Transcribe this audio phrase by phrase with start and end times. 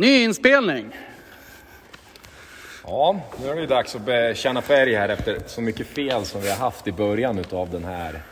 [0.00, 0.96] Ny inspelning.
[2.84, 6.40] Ja, nu är det ju dags att bekänna färg här efter så mycket fel som
[6.40, 8.22] vi har haft i början av den här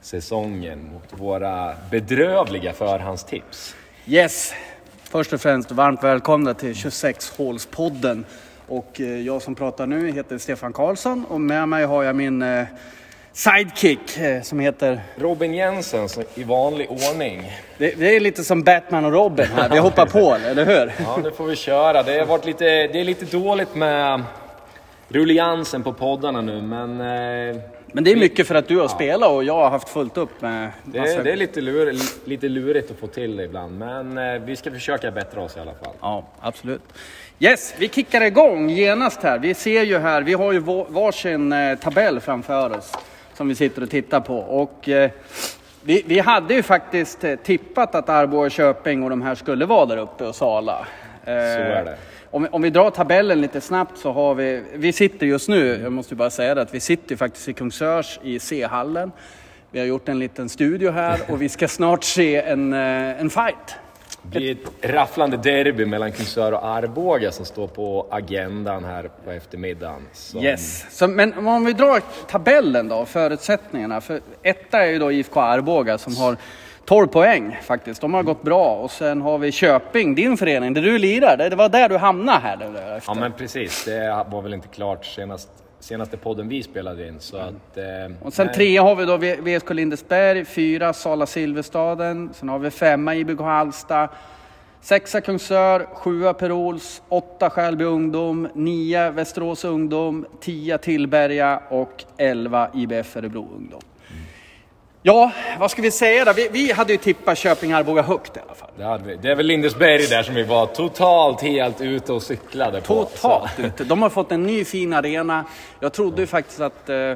[0.00, 3.76] säsongen mot våra bedrövliga förhandstips.
[4.06, 4.54] Yes.
[5.02, 8.24] Först och främst varmt välkomna till 26-hålspodden.
[8.66, 12.42] Och eh, jag som pratar nu heter Stefan Karlsson och med mig har jag min
[12.42, 12.64] eh,
[13.36, 15.00] sidekick eh, som heter...
[15.16, 17.52] Robin Jensen i vanlig ordning.
[17.78, 20.92] Det, det är lite som Batman och Robin här, vi hoppar på eller hur?
[21.04, 22.02] Ja, nu får vi köra.
[22.02, 24.22] Det har varit lite, det är lite dåligt med
[25.08, 26.90] rulliansen på poddarna nu, men...
[27.00, 27.56] eh,
[27.92, 30.42] Men det är mycket för att du har spelat och jag har haft fullt upp
[30.42, 31.94] med Det massa- är, det är lite, lur,
[32.28, 35.60] lite lurigt att få till det ibland, men eh, vi ska försöka bättra oss i
[35.60, 35.94] alla fall.
[36.00, 36.82] Ja, absolut.
[37.38, 39.38] Yes, vi kickar igång genast här.
[39.38, 42.92] Vi ser ju här, vi har ju va- varsin tabell framför oss
[43.36, 44.36] som vi sitter och tittar på.
[44.38, 45.10] Och eh,
[45.82, 49.86] vi, vi hade ju faktiskt eh, tippat att Arboga, Köping och de här skulle vara
[49.86, 50.78] där uppe och Sala.
[51.24, 51.96] Eh, Så är det.
[52.30, 55.80] Om, vi- om vi drar tabellen lite snabbt så har vi, vi sitter just nu,
[55.82, 59.12] jag måste bara säga det, att vi sitter faktiskt i Kungsörs i C-hallen.
[59.70, 63.30] Vi har gjort en liten studio här och vi ska snart se en, eh, en
[63.30, 63.76] fight.
[64.32, 69.30] Det blir ett rafflande derby mellan Kungsör och Arboga som står på agendan här på
[69.30, 70.02] eftermiddagen.
[70.12, 70.86] Som- Yes.
[70.98, 74.00] Så, men om vi drar tabellen då, förutsättningarna.
[74.00, 76.36] För etta är ju då IFK Arboga som har
[76.84, 78.00] 12 poäng faktiskt.
[78.00, 78.74] De har gått bra.
[78.76, 81.36] Och sen har vi Köping, din förening, där du lirar.
[81.50, 82.54] Det var där du hamnade här
[82.96, 83.10] efter.
[83.10, 85.48] Ja men precis, det var väl inte klart senast,
[85.86, 87.20] senaste podden vi spelade in.
[87.20, 88.54] Så att, eh, Och sen nej.
[88.54, 94.08] trea har vi då VSK Lindesberg, fyra Sala Silverstaden, sen har vi femma IBK Halsta,
[94.80, 102.68] sexa Kungsör, sjua Per Ols, åtta Skälby Ungdom, nio Västerås Ungdom, tio Tillberga och elva
[102.74, 103.80] IBF Örebro Ungdom.
[105.06, 106.32] Ja, vad ska vi säga då?
[106.32, 108.70] Vi, vi hade ju tippat Köping Arboga högt i alla fall.
[108.76, 109.16] Det, hade vi.
[109.16, 113.04] det är väl Lindesberg där som vi var totalt helt ute och cyklade på.
[113.04, 113.84] Totalt ute.
[113.84, 115.44] De har fått en ny fin arena.
[115.80, 117.12] Jag trodde ju faktiskt att, eh,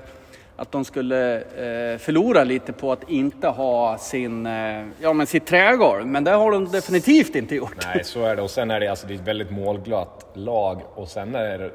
[0.57, 5.47] att de skulle eh, förlora lite på att inte ha sin, eh, ja, men sitt
[5.47, 7.87] trägolv, men det har de definitivt inte gjort.
[7.95, 8.43] Nej, så är det.
[8.43, 10.81] Och sen är det, alltså, det ett väldigt målglatt lag.
[10.95, 11.71] Och sen är det,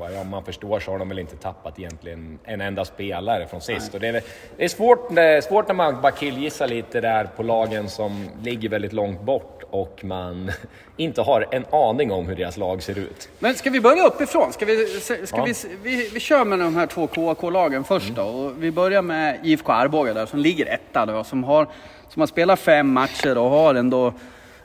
[0.00, 3.60] vad jag- man förstår så har de väl inte tappat egentligen en enda spelare från
[3.60, 3.94] sist.
[3.94, 4.22] Och det, är,
[4.56, 8.28] det är svårt, det är svårt när man bara killgissar lite där på lagen som
[8.42, 10.50] ligger väldigt långt bort och man
[10.96, 13.28] inte har en aning om hur deras lag ser ut.
[13.38, 14.52] Men ska vi börja uppifrån?
[14.52, 15.44] Ska vi, ska Ja.
[15.44, 18.22] vi, vi, vi kör med de här två KAK-lagen först då.
[18.22, 21.66] Och vi börjar med IFK Arboga där som ligger etta då, som har,
[22.08, 24.12] som har spelat fem matcher och har ändå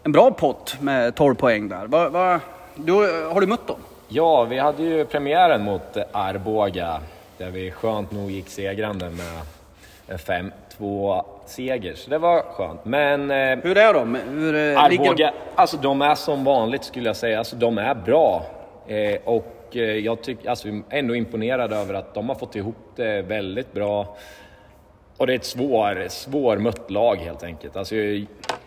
[0.04, 1.88] en bra pott med 12 poäng där.
[1.88, 2.40] Va, va,
[2.76, 2.94] du,
[3.34, 3.80] har du mött dem?
[4.08, 7.00] Ja, vi hade ju premiären mot Arboga
[7.38, 9.42] där vi skönt nog gick segrande med
[10.08, 11.94] en 5-2 seger.
[11.96, 12.86] Så det var skönt.
[12.86, 14.16] Men eh, Hur är de?
[14.16, 17.38] Hur, eh, Arboga, ligger alltså de är som vanligt skulle jag säga.
[17.40, 18.46] Alltså de är bra.
[18.88, 22.56] Eh, och eh, jag tycker, alltså jag är ändå imponerad över att de har fått
[22.56, 24.16] ihop det väldigt bra.
[25.18, 27.76] Och det är ett svår, svårmött lag helt enkelt.
[27.76, 27.96] Alltså,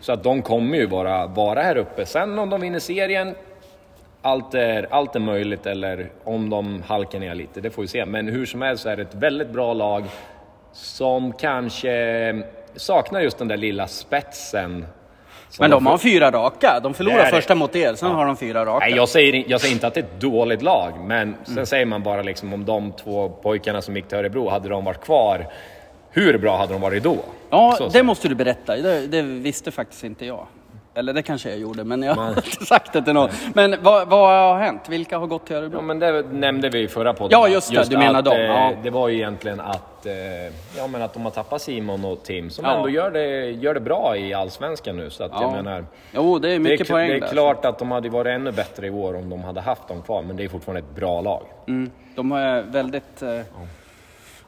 [0.00, 2.06] så att de kommer ju vara, vara här uppe.
[2.06, 3.34] Sen om de vinner serien,
[4.22, 5.66] allt är, allt är möjligt.
[5.66, 8.06] Eller om de halkar ner lite, det får vi se.
[8.06, 10.04] Men hur som helst så är det ett väldigt bra lag
[10.72, 12.42] som kanske
[12.76, 14.86] saknar just den där lilla spetsen.
[15.60, 16.80] Men de har fyra raka.
[16.82, 18.86] De förlorar första mot er, sen har de fyra raka.
[18.86, 21.86] Nej, jag säger, jag säger inte att det är ett dåligt lag, men sen säger
[21.86, 25.46] man bara liksom om de två pojkarna som gick till Örebro, hade de varit kvar,
[26.10, 27.16] hur bra hade de varit då?
[27.50, 28.76] Ja, Så det säger måste du berätta.
[28.76, 30.46] Det, det visste faktiskt inte jag.
[30.98, 33.28] Eller det kanske jag gjorde, men jag har inte sagt det till någon.
[33.54, 34.82] Men vad, vad har hänt?
[34.88, 35.78] Vilka har gått till Örebro?
[35.78, 37.40] Ja, men det nämnde vi i förra podden.
[37.40, 38.72] Ja, just det, du menar att, dem, eh, ja.
[38.82, 40.12] Det var ju egentligen att, eh,
[40.76, 42.76] ja, men att de har tappat Simon och Tim, som Ja.
[42.76, 45.10] ändå gör det, gör det bra i Allsvenskan nu.
[45.10, 45.50] Så att jag Ja.
[45.50, 47.28] menar, Jo, det är det är, mycket poäng det är där.
[47.28, 50.22] klart att de hade varit ännu bättre i år om de hade haft dem kvar,
[50.22, 51.42] men det är fortfarande ett bra lag.
[51.68, 53.22] Mm, de är väldigt...
[53.22, 53.40] Eh...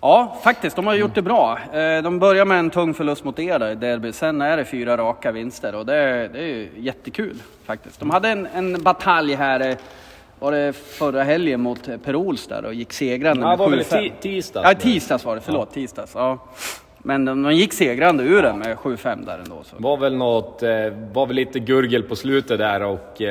[0.00, 0.77] Ja, faktiskt.
[0.77, 1.59] De har gjort det bra.
[1.72, 4.12] Eh, De börjar med en tung förlust mot er där i derby.
[4.12, 8.01] Sen är det fyra raka vinster och det, är- det är jättekul faktiskt.
[8.01, 9.77] De hade en, en batalj här, eh,
[10.39, 13.63] var det förra helgen mot eh, Per Ols där och gick segrande Ja, med det
[13.63, 14.13] var väl 7-5.
[14.21, 15.41] tisdags Ja, tisdags var det.
[15.41, 16.13] Förlåt, tisdags.
[16.15, 16.39] Ja.
[16.98, 19.57] Men de, de gick segrande ur den med 7-5 där ändå.
[19.65, 19.77] Så.
[19.78, 20.63] var väl något,
[21.13, 23.22] var väl lite gurgel på slutet där och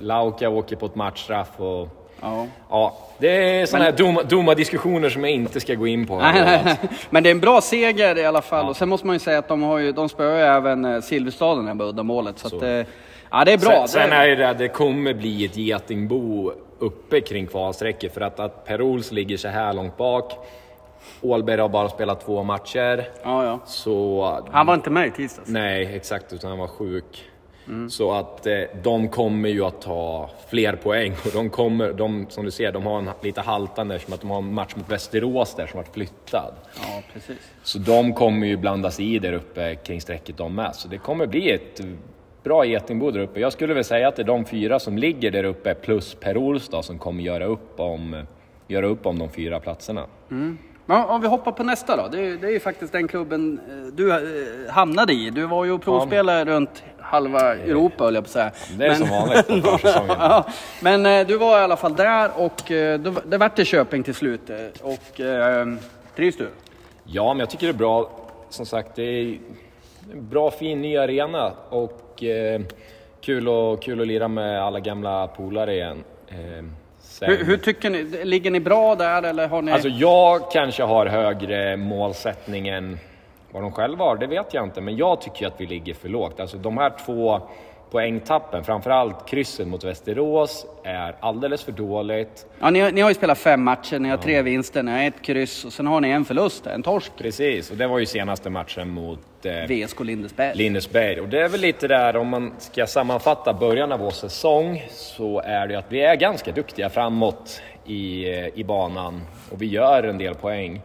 [0.00, 2.46] Lauka åker på ett matchstraff och Ja.
[2.70, 6.18] ja, det är sådana här dumma, dumma diskussioner som jag inte ska gå in på.
[6.18, 6.76] Nej, nej, nej.
[7.10, 8.68] Men det är en bra seger i alla fall.
[8.68, 11.00] Och sen måste man ju säga att de, har ju, de spöar ju även eh,
[11.00, 12.38] Silverstaden här med uddamålet.
[12.38, 12.56] Så, Så.
[12.56, 12.68] att, eh,
[13.30, 13.86] ja, det är bra.
[13.86, 18.40] Sen, sen är det att det kommer bli ett getingbo uppe kring kvalstrecket för att,
[18.40, 20.32] att Per Ols ligger så här långt bak.
[21.22, 23.08] Ålberg har bara spelat två matcher.
[23.22, 23.60] ja, ja.
[23.66, 24.40] Så...
[24.52, 25.48] Han var inte med i tisdags.
[25.48, 27.24] Nej, exakt, utan han var sjuk.
[27.68, 27.90] Mm.
[27.90, 28.52] Så att eh,
[28.82, 32.86] de kommer ju att ta fler poäng och de kommer, de, som du ser, de
[32.86, 35.94] har en lite haltande som att de har en match mot Västerås där som varit
[35.94, 36.54] flyttad.
[36.82, 37.52] Ja, precis.
[37.62, 40.74] Så de kommer ju blandas i där uppe kring strecket de med.
[40.74, 41.80] Så det kommer bli ett
[42.42, 43.40] bra getingbo där uppe.
[43.40, 46.36] Jag skulle väl säga att det är de fyra som ligger där uppe plus Per
[46.36, 48.26] Olstad som kommer göra upp om,
[48.68, 50.06] göra upp om de fyra platserna.
[50.30, 50.58] Mm.
[50.86, 52.08] Ja, om vi hoppar på nästa då.
[52.08, 55.30] Det är, det är ju faktiskt den klubben eh, du eh, hamnade i.
[55.30, 56.44] Du var ju provspelare ja.
[56.44, 58.50] runt halva Europa höll jag på att säga.
[58.78, 60.16] Det är men, som vanligt på försäsongen.
[60.18, 60.46] ja,
[60.80, 62.62] men eh, du var i alla fall där och
[63.24, 64.50] det vart till Köping till slut.
[64.82, 65.66] Och eh,
[66.16, 66.48] trivs du?
[67.04, 68.10] Ja, men jag tycker det är bra.
[68.50, 69.38] Som sagt, det är
[70.12, 72.60] en bra fin ny arena och eh,
[73.20, 76.04] kul, och, kul att lira med alla gamla polare igen.
[76.28, 76.64] Eh,
[77.20, 78.24] hur, hur, tycker ni?
[78.24, 79.72] Ligger ni bra där eller har ni...
[79.72, 82.98] Alltså jag kanske har högre målsättning än
[83.56, 84.80] vad de själva har, det vet jag inte.
[84.80, 86.40] Men jag tycker att vi ligger för lågt.
[86.40, 87.40] Alltså de här två
[87.90, 92.46] poängtappen, framförallt krysset mot Västerås, är alldeles för dåligt.
[92.60, 94.22] Ja, ni, ni har ju spelat fem matcher, ni har ja.
[94.22, 97.12] tre vinster, ni har ett kryss och sen har ni en förlust, en torsk.
[97.18, 100.56] Precis, och det var ju senaste matchen mot eh, VSK Lindesberg.
[100.56, 101.20] Lindesberg.
[101.20, 105.40] Och det är väl lite där, om man ska sammanfatta början av vår säsong, så
[105.40, 109.20] är det att vi är ganska duktiga framåt i, eh, i banan
[109.50, 110.80] och vi gör en del poäng.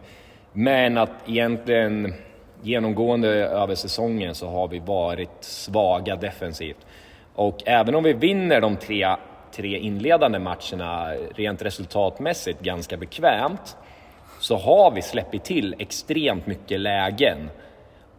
[0.52, 2.14] Men att egentligen
[2.62, 6.86] genomgående över säsongen så har vi varit svaga defensivt.
[7.34, 9.16] Och även om vi vinner de tre,
[9.52, 13.76] tre inledande matcherna rent resultatmässigt ganska bekvämt
[14.40, 17.50] så har vi släppt till extremt mycket lägen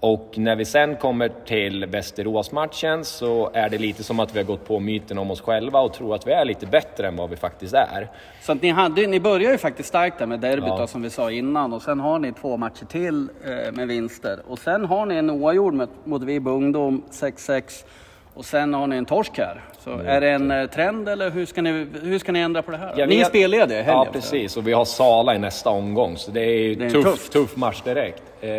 [0.03, 4.45] och när vi sen kommer till Västeråsmatchen så är det lite som att vi har
[4.45, 7.29] gått på myten om oss själva och tror att vi är lite bättre än vad
[7.29, 8.11] vi faktiskt är.
[8.41, 10.87] Så att ni, hade, ni börjar ju faktiskt starkt där med derbyt ja.
[10.87, 14.59] som vi sa innan och sen har ni två matcher till eh, med vinster och
[14.59, 17.85] sen har ni en oavgjord mot Vibe Ungdom 6-6
[18.33, 19.61] och sen har ni en torsk här.
[19.79, 20.07] Så mm.
[20.07, 22.77] är det en eh, trend eller hur ska ni, hur ska ni ändra på det
[22.77, 22.93] här?
[22.97, 23.85] Jag ni är spellediga i.
[23.85, 24.57] Ja, precis.
[24.57, 27.29] Och vi har Sala i nästa omgång, så det är, det är tuff, tuff.
[27.29, 28.23] tuff match direkt.
[28.41, 28.49] Eh,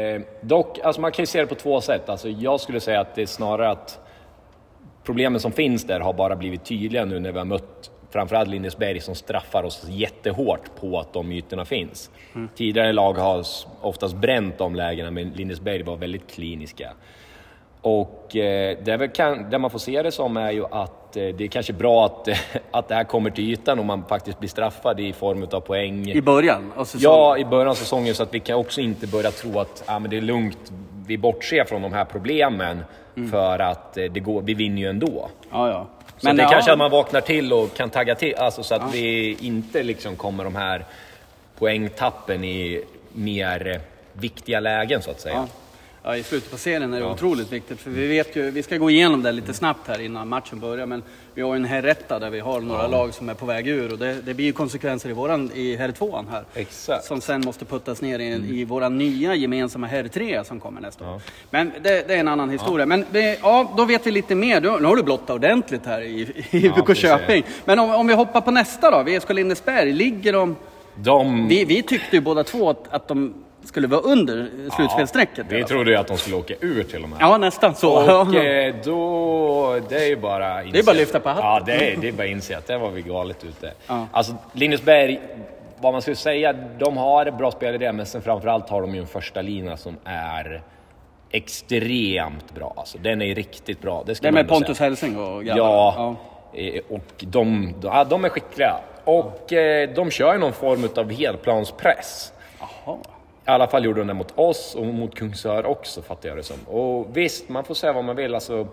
[0.41, 2.09] dock, alltså man kan ju se det på två sätt.
[2.09, 4.01] Alltså jag skulle säga att det är snarare att
[5.05, 9.01] problemen som finns där har bara blivit tydliga nu när vi har mött framförallt Lindesberg
[9.01, 12.11] som straffar oss jättehårt på att de ytorna finns.
[12.35, 12.49] Mm.
[12.55, 13.47] Tidigare lag har
[13.81, 16.93] oftast bränt de lägena, men Lindesberg var väldigt kliniska.
[17.85, 21.45] Och eh, det, kan, det man får se det som är ju att eh, det
[21.45, 22.29] är kanske bra att,
[22.71, 26.11] att det här kommer till ytan och man faktiskt blir straffad i form av poäng.
[26.11, 27.19] I början av säsongen?
[27.19, 29.99] Ja, i början av säsongen så att vi kan också inte börja tro att ah,
[29.99, 30.73] men det är lugnt,
[31.07, 32.85] vi bortser från de här problemen
[33.17, 33.31] mm.
[33.31, 35.29] för att eh, det går, vi vinner ju ändå.
[35.51, 35.87] Ja, ja.
[36.19, 36.51] Så men det är ja.
[36.51, 38.89] kanske att man vaknar till och kan tagga till, alltså så att ja.
[38.93, 40.85] vi inte liksom kommer de här
[41.59, 43.81] poängtappen i mer
[44.13, 45.35] viktiga lägen så att säga.
[45.35, 45.47] Ja
[46.05, 47.13] ja, i slutet på serien är det ja.
[47.13, 47.81] otroligt viktigt.
[47.81, 50.87] För vi vet ju, vi ska gå igenom det lite snabbt här innan matchen börjar,
[50.87, 51.03] men
[51.35, 52.89] vi har ju en herretta där vi har några ja.
[52.89, 55.77] lag som är på väg ur och det, det blir ju konsekvenser i våran, i
[55.77, 56.45] herr tvåan här.
[56.55, 57.05] Exakt.
[57.05, 58.55] Som sen måste puttas ner i, mm.
[58.55, 61.21] i våra nya gemensamma herr tre som kommer nästa år.
[61.51, 62.87] Men det, det, är en annan historia.
[62.87, 64.61] Men det, ja, då vet vi lite mer.
[64.61, 66.21] Nu har du blottat ordentligt här i,
[66.51, 67.45] i ja, Köping.
[67.65, 70.57] Men om, om vi hoppar på nästa då, VSK Lindesberg, ligger de...
[70.95, 71.49] de...
[71.49, 75.47] Vi, vi tyckte ju båda två att, att de skulle vara under slutspelsstrecket.
[75.49, 77.19] Ja, vi trodde ju att de skulle åka ur till och med.
[77.21, 78.21] Ja, nästan så.
[78.21, 80.73] Och eh, då, det är ju bara inse.
[80.73, 81.45] Det är bara att lyfta på hatten.
[81.45, 83.73] Ja, det är, det är bara att inse att det var vi galet ute.
[83.87, 84.07] Ja.
[84.13, 85.21] Alltså, Linusberg,
[85.81, 89.07] vad man skulle säga, de har bra spelare men sen framförallt har de ju en
[89.07, 90.63] första lina som är
[91.31, 92.75] extremt bra.
[92.77, 94.03] Alltså, den är riktigt bra.
[94.07, 95.65] Det, det är med Pontus Helsing och grabbar.
[95.65, 96.17] Ja,
[96.53, 96.61] ja.
[96.61, 98.77] Eh, och de, de, de är skickliga.
[99.05, 102.33] Och eh, de kör ju någon form av helplanspress.
[102.61, 102.99] Aha.
[103.47, 106.43] I alla fall gjorde de det mot oss och mot Kungsör också fattar jag det
[106.43, 106.57] som.
[106.67, 108.35] Och visst, man får säga vad man vill.
[108.35, 108.69] Alltså,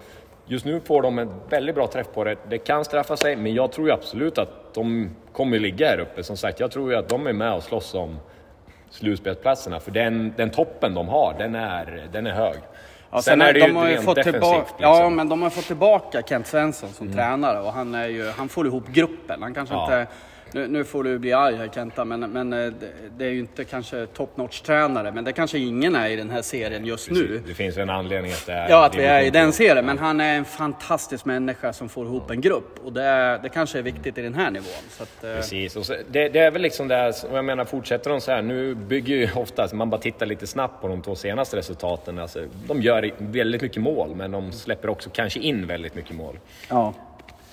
[0.45, 2.35] just nu får de en väldigt bra träff på det.
[2.49, 6.23] Det kan straffa sig, men jag tror ju absolut att de kommer ligga här uppe.
[6.23, 8.19] Som sagt, jag tror ju att de är med och slåss om
[8.89, 9.79] slutspelsplatserna.
[9.79, 12.57] För den, den toppen de har, den är, den är hög.
[13.11, 14.43] Ja, sen, sen är det de ju rent fått defensivt.
[14.43, 14.75] Liksom.
[14.77, 17.17] Ja, men de har fått tillbaka Kent Svensson som mm.
[17.17, 19.41] tränare och han, är ju, han får ihop gruppen.
[19.41, 19.83] Han kanske ja.
[19.83, 20.11] inte
[20.53, 22.73] nu, nu, får du bli arg här Kenta, men, men eh,
[23.17, 26.41] det, är ju inte kanske top notch-tränare, men det kanske ingen är i den här
[26.41, 27.29] serien just Precis.
[27.29, 27.41] nu.
[27.47, 28.69] Det finns en anledning att det är...
[28.69, 32.05] Ja, att vi är i den serien, men han är en fantastisk människa som får
[32.05, 34.67] ihop en grupp och det, det kanske är viktigt i den här nivån.
[34.99, 38.09] Att, eh, Precis, och så, det, det, är väl liksom det och jag menar fortsätter
[38.09, 41.15] de så här, nu bygger ju oftast, man bara tittar lite snabbt på de två
[41.15, 45.95] senaste resultaten, alltså, de gör väldigt mycket mål, men de släpper också kanske in väldigt
[45.95, 46.39] mycket mål.
[46.69, 46.93] Ja.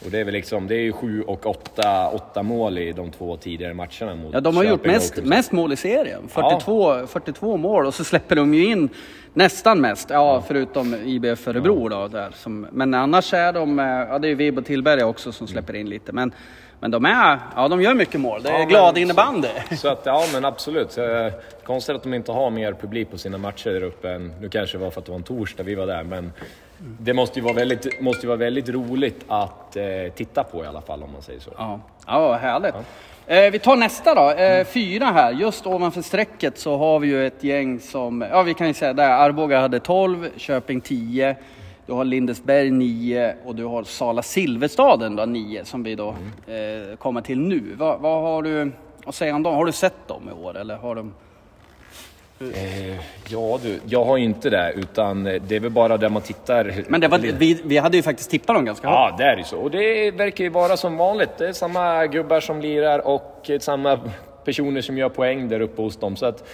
[0.04, 3.10] Och det är väl liksom, det är ju sju och åtta, åtta mål i de
[3.10, 6.28] två tidigare matcherna mot Ja, de har Köping gjort mest, mest mål i serien.
[6.28, 8.88] 42, 42 mål och så släpper de ju in
[9.34, 10.10] nästan mest.
[10.10, 12.08] Ja, förutom IBF Örebro då.
[12.08, 15.76] Där, som, men annars är de, eh, ja det är Vibo Tillberga också som släpper
[15.76, 16.12] in lite.
[16.12, 16.32] Men,
[16.80, 18.42] men de är, ja de gör mycket mål.
[18.42, 19.48] Det är Ja, men- glad innebandy.
[19.76, 20.92] Så att, ja men absolut.
[20.92, 21.32] Så, eh,
[21.64, 24.78] konstigt att de inte har mer publik på sina matcher där uppe än, nu kanske
[24.78, 26.32] det var för att det var en torsdag vi var där, men
[26.78, 30.80] det måste ju vara väldigt, måste vara väldigt roligt att eh, titta på i alla
[30.80, 31.50] fall om man säger så.
[31.58, 32.74] Ja, ja härligt.
[33.26, 35.32] Eh, vi tar nästa då, eh, fyra här.
[35.32, 38.92] Just ovanför strecket så har vi ju ett gäng som, ja vi kan ju säga
[38.92, 41.36] där, Arboga hade 12, Köping 10,
[41.88, 46.08] du har Lindesberg 9 och du har Sala Silverstaden då 9 som vi då
[46.46, 47.74] eh, kommer till nu.
[47.78, 48.72] Vad, vad har du
[49.04, 49.54] att säga om dem?
[49.54, 51.12] Har du sett dem i år eller har de?
[52.40, 52.96] Eh,
[53.28, 56.22] ja du, jag har ju inte det, utan eh, det är väl bara där man
[56.22, 56.84] tittar.
[56.88, 58.98] Men det var, vi, vi hade ju faktiskt tippat dem ganska högt.
[58.98, 59.58] Ja, det är ju så.
[59.58, 61.38] Och det verkar ju vara som vanligt.
[61.38, 64.00] Det är samma gubbar som lirar och eh, samma
[64.44, 66.16] personer som gör poäng där uppe hos dem.
[66.16, 66.48] Så att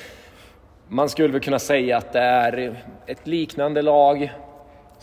[0.88, 2.76] man skulle väl kunna säga att det är
[3.06, 4.32] ett liknande lag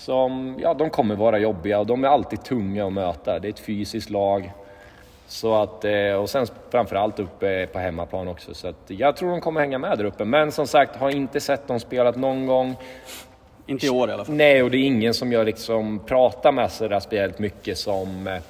[0.02, 3.40] som, ja, de kommer vara jobbiga och de är alltid tunga att möta.
[3.40, 4.52] Det är ett fysiskt lag.
[5.28, 8.54] Så att, eh, och sen framförallt uppe på hemmaplan också.
[8.54, 10.26] Så att jag tror de kommer hänga med där uppe.
[10.26, 12.76] Men som sagt, har inte sett dem spelat någon gång.
[13.66, 14.36] Inte i år i alla fall.
[14.36, 18.42] Nej, och det är ingen som jag liksom pratar med sådär speciellt mycket som, eh,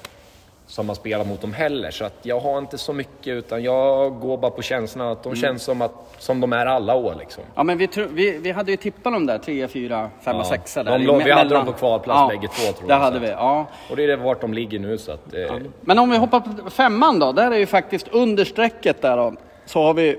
[0.72, 1.90] som har spelat mot dem heller.
[1.90, 5.28] Så att jag har inte så mycket, utan jag går bara på känslan att de
[5.28, 5.36] Mm.
[5.40, 7.14] känns som, att, som de är alla år.
[7.18, 7.44] Liksom.
[7.54, 10.74] Ja men vi, vi, vi hade ju tippat dem där, 3, 4, 5 och 6
[10.74, 10.84] där.
[10.84, 13.00] De i låg- vi me- hade mellan- dem på kvalplats bägge två, tror det jag,
[13.00, 13.66] hade vi, ja.
[13.90, 14.98] Och det är vart de ligger nu.
[14.98, 18.44] Så att, eh, Men om vi hoppar på femman då, där är ju faktiskt under
[18.44, 19.32] strecket där då,
[19.66, 20.16] så har vi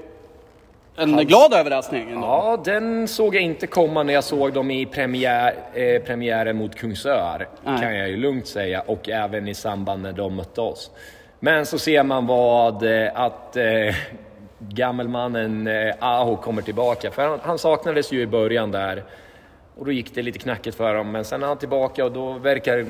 [0.95, 2.09] en glad överraskning.
[2.09, 2.27] ändå.
[2.27, 6.75] Ja, den såg jag inte komma när jag såg dem i premiär, eh, premiären mot
[6.75, 7.81] Kungsör, Nej.
[7.81, 10.91] kan jag ju lugnt säga, och även i samband när de mötte oss.
[11.39, 13.95] Men så ser man vad, eh, att eh,
[14.59, 19.03] gammelmannen eh, Aho kommer tillbaka, för han, han saknades ju i början där.
[19.77, 22.31] Och då gick det lite knackigt för dem, men sen är han tillbaka och då
[22.33, 22.85] verkar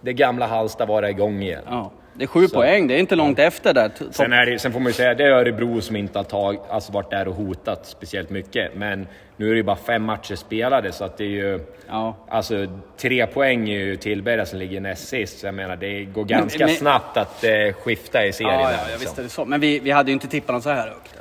[0.00, 1.62] det gamla Halsta vara igång igen.
[1.66, 3.90] Ja, det är sju poäng, det är inte långt efter där.
[4.10, 6.92] Sen, det, sen får man ju säga, det är Örebro som inte har tag, alltså
[6.92, 8.74] varit där och hotat speciellt mycket.
[8.74, 9.06] Men
[9.36, 11.60] nu är det ju bara fem matcher spelade så att det är ju...
[11.88, 12.16] Ja.
[12.28, 15.38] Alltså tre poäng är ju Tillberga som ligger näst sist.
[15.38, 17.50] Så jag menar, det går ganska men- snabbt att eh,
[17.82, 18.54] skifta i serien.
[18.54, 19.00] Ja, ja, liksom.
[19.00, 19.44] visst är det så.
[19.44, 21.17] Men vi, vi hade ju inte tippat dem så här högt.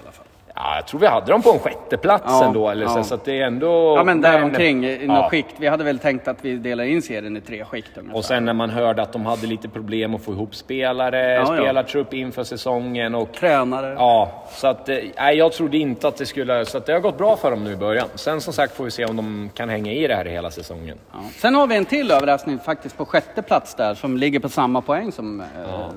[0.59, 2.69] Ja, jag tror vi hade dem på en sjätte plats Ja, ändå.
[2.69, 3.03] Eller så, ja.
[3.03, 3.97] så att det är ändå...
[3.97, 5.29] Ja men där omkring i något Ja.
[5.29, 5.55] skikt.
[5.57, 8.17] Vi hade väl tänkt att vi delar in serien i tre skikt ungefär.
[8.17, 11.45] Och sen när man hörde att de hade lite problem att få ihop spelare, ja.
[11.45, 13.93] spelartrupp inför säsongen och Tränare.
[13.93, 16.65] Ja, så att, eh, nej, jag trodde inte att det skulle...
[16.65, 18.07] Så att det har gått bra för dem nu i början.
[18.15, 20.97] Sen som sagt får vi se om de kan hänga i det här hela säsongen.
[21.11, 21.17] Ja.
[21.37, 24.81] Sen har vi en till överraskning faktiskt på sjätte plats där som ligger på samma
[24.81, 25.45] poäng som, eh,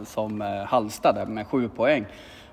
[0.07, 2.07] som eh, Halmstad med sju poäng.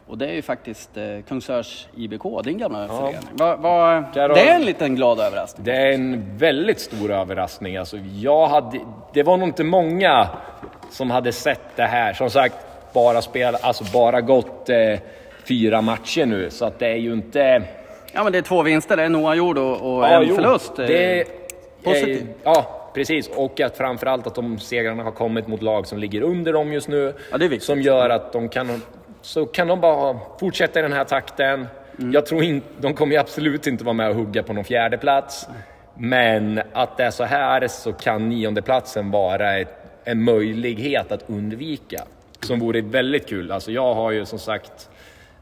[0.08, 3.16] Och det är ju faktiskt eh, Kungsörs IBK, din gamla förening.
[3.32, 5.66] Va, va, det är en liten glad överraskning.
[5.66, 7.78] Det är en väldigt stor överraskning.
[7.78, 8.80] Alltså, jag hade,
[9.14, 10.28] det var nog inte många
[10.92, 12.14] som hade sett det här.
[12.14, 12.56] Som sagt,
[12.94, 15.00] bara, spela, alltså bara gått eh,
[15.48, 17.64] fyra matcher nu, så att det är ju inte...
[18.14, 20.36] Ja men det är två vinster, det är en oavgjord och, och Ja, en jo,
[20.36, 20.80] förlust.
[20.80, 21.24] eh, Det,
[21.84, 22.22] positivt.
[22.22, 23.28] eh, ja, precis.
[23.36, 26.88] Och att framförallt att de segrarna har kommit mot lag som ligger under dem just
[26.88, 27.14] nu.
[27.32, 27.60] Ja, det är.
[27.60, 28.82] Som gör att de kan,
[29.22, 31.68] så kan de bara fortsätta i den här takten.
[32.00, 32.12] Mm.
[32.12, 34.98] Jag tror inte, de kommer ju absolut inte vara med och hugga på någon fjärde
[34.98, 35.48] plats.
[35.94, 42.04] Men att det är så här så kan niondeplatsen vara ett, en möjlighet att undvika.
[42.40, 43.52] Som vore väldigt kul.
[43.52, 44.90] Alltså jag har ju som sagt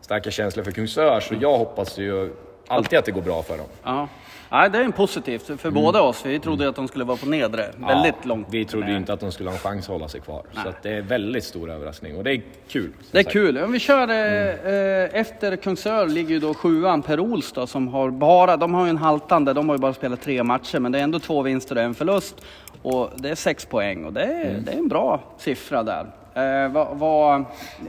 [0.01, 2.29] starka känslor för Kungsör så jag hoppas ju
[2.67, 3.67] alltid att det går bra för dem.
[3.84, 4.07] Ja.
[4.50, 6.25] Ja, det är en positivt för båda oss.
[6.25, 8.48] Vi trodde att de skulle vara på nedre, väldigt långt.
[8.50, 10.43] Vi trodde ju inte att de skulle ha en chans att hålla sig kvar.
[10.63, 12.91] Så att det är väldigt stor överraskning och det är kul.
[13.12, 13.34] Det är sagt.
[13.34, 13.57] kul.
[13.57, 18.10] Om vi kör eh, efter Kungsör ligger ju då sjuan Per Ols då, som har
[18.10, 21.00] bara, de har ju en haltande, de har ju bara spelat tre matcher men det
[21.00, 22.36] är ändå två vinster och en förlust.
[22.81, 24.63] Och det är sex poäng och det är, Mm.
[24.65, 26.05] det är en bra siffra där.
[26.34, 27.45] Eh, vad, vad,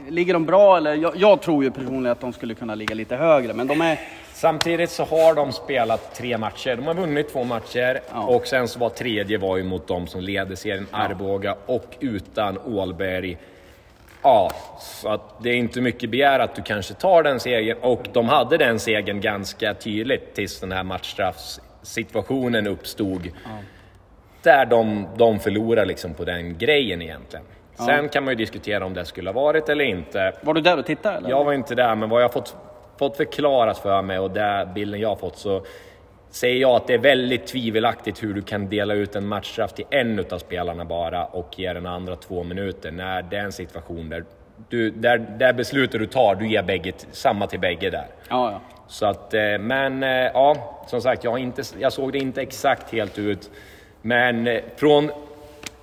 [0.09, 0.93] ligger de bra eller?
[0.93, 3.99] Jag, jag tror ju personligen att de skulle kunna ligga lite högre men de är,
[4.37, 6.75] Samtidigt så har de spelat tre matcher.
[6.75, 8.27] De har vunnit två matcher Ja.
[8.27, 12.57] och sen så var tredje var ju mot de som leder serien, Arboga, och utan
[12.65, 13.37] Ålberg.
[14.23, 18.07] Ja, så att det är inte mycket begär att du kanske tar den segern och
[18.13, 23.31] de hade den segern ganska tydligt tills den här matchstraffsituationen uppstod.
[24.43, 27.45] Där de, de förlorar liksom på den grejen egentligen.
[27.75, 30.33] Sen kan man ju diskutera om det skulle ha varit eller inte.
[30.41, 31.29] var du där och tittade eller?
[31.29, 32.55] Jag var inte där, men vad jag fått,
[32.97, 35.61] fått förklarat för mig och den bilden jag har fått så
[36.29, 39.85] säger jag att det är väldigt tvivelaktigt hur du kan dela ut en matchstraff till
[39.89, 44.09] en av spelarna bara och ge den andra två minuter när det är en situation
[44.09, 44.23] där,
[44.69, 48.07] du, där, där beslutet du tar, du ger bägge, samma till bägge där.
[48.29, 48.61] Ja, ja.
[48.87, 52.41] Så att, eh, men eh, ja, som sagt, jag, har inte, jag såg det inte
[52.41, 53.49] exakt helt ut.
[54.01, 55.11] Men eh, från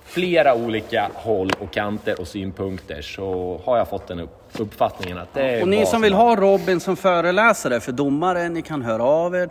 [0.03, 5.33] flera olika håll och kanter och synpunkter så har jag fått den upp, uppfattningen att
[5.33, 9.03] det är Och ni som vill ha Robin som föreläsare för domare, ni kan höra
[9.03, 9.49] av er.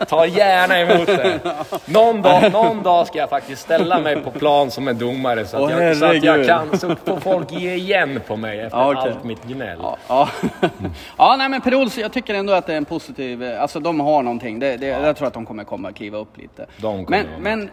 [0.06, 1.40] Ta gärna emot det.
[1.84, 5.56] Någon dag, någon dag ska jag faktiskt ställa mig på plan som en domare så
[5.56, 8.78] att, Åh, jag, så att jag kan, så får folk ge igen på mig efter
[8.78, 9.12] Ja, okej.
[9.12, 9.78] allt mitt gnäll.
[9.82, 10.28] Ja, ja.
[11.16, 14.00] ja nej men Per Olsson, jag tycker ändå att det är en positiv, alltså de
[14.00, 14.58] har någonting.
[14.58, 16.66] Det, det, Jag tror att de kommer komma kliva upp lite.
[16.76, 17.70] De kommer men,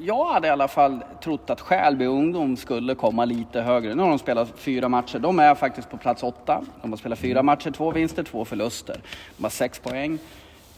[0.00, 3.94] jag hade i alla fall trott att Skälby ungdom skulle komma lite högre.
[3.94, 5.18] Nu har de spelat fyra matcher.
[5.18, 6.60] De är faktiskt på plats åtta.
[6.82, 9.00] De har spelat fyra matcher, två vinster, två förluster.
[9.36, 10.12] De har sex poäng.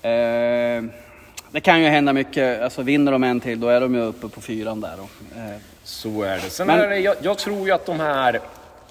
[0.03, 0.83] Eh,
[1.51, 2.63] det kan ju hända mycket.
[2.63, 4.95] Alltså vinner de en till, då är de ju uppe på fyran där.
[4.97, 5.03] då.
[5.41, 6.41] Eh, Så är det.
[6.41, 8.41] Sen Men- är det jag, jag tror ju att de här,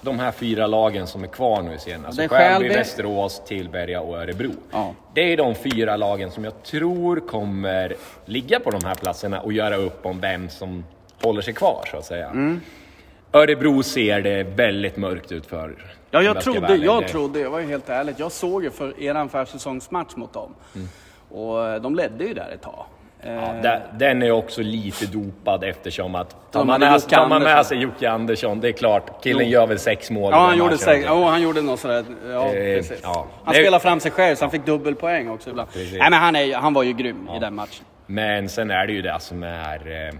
[0.02, 2.68] de här fyra lagen som är kvar nu i serien, alltså Skälby.
[2.68, 4.50] Västerås, Tillberga och Örebro.
[4.70, 4.94] Ja.
[5.14, 9.52] Det är de fyra lagen som jag tror kommer ligga på de här platserna och
[9.52, 10.84] göra upp om vem som
[11.22, 12.26] håller sig kvar så att säga.
[12.28, 12.60] Mm.
[13.32, 15.74] Örebro ser det väldigt mörkt ut för.
[16.10, 19.02] Ja, jag trodde, jag Det- trodde, jag var ju helt ärligt, jag såg ju för
[19.02, 20.54] eran försäsongsmatch mot dem.
[21.30, 22.84] Och eh, de ledde ju där ett tag.
[23.26, 27.42] Eh, Ja, där- den är också lite dopad eftersom att tar man, med, tar man
[27.42, 29.52] med sig Jocke Andersson, det är klart, killen Jo.
[29.52, 32.04] gör väl sex mål Ja, han gjorde, säkert, oh, han gjorde något sådär.
[32.30, 33.00] Ja, Eh, precis.
[33.02, 33.26] ja.
[33.44, 35.68] Han Det- spelade fram sig själv så han fick dubbelpoäng också ibland.
[35.72, 35.98] Precis.
[35.98, 37.84] Nej men han, är, han var ju grym i den matchen.
[38.06, 40.08] Men sen är det ju det som är...
[40.08, 40.14] Eh,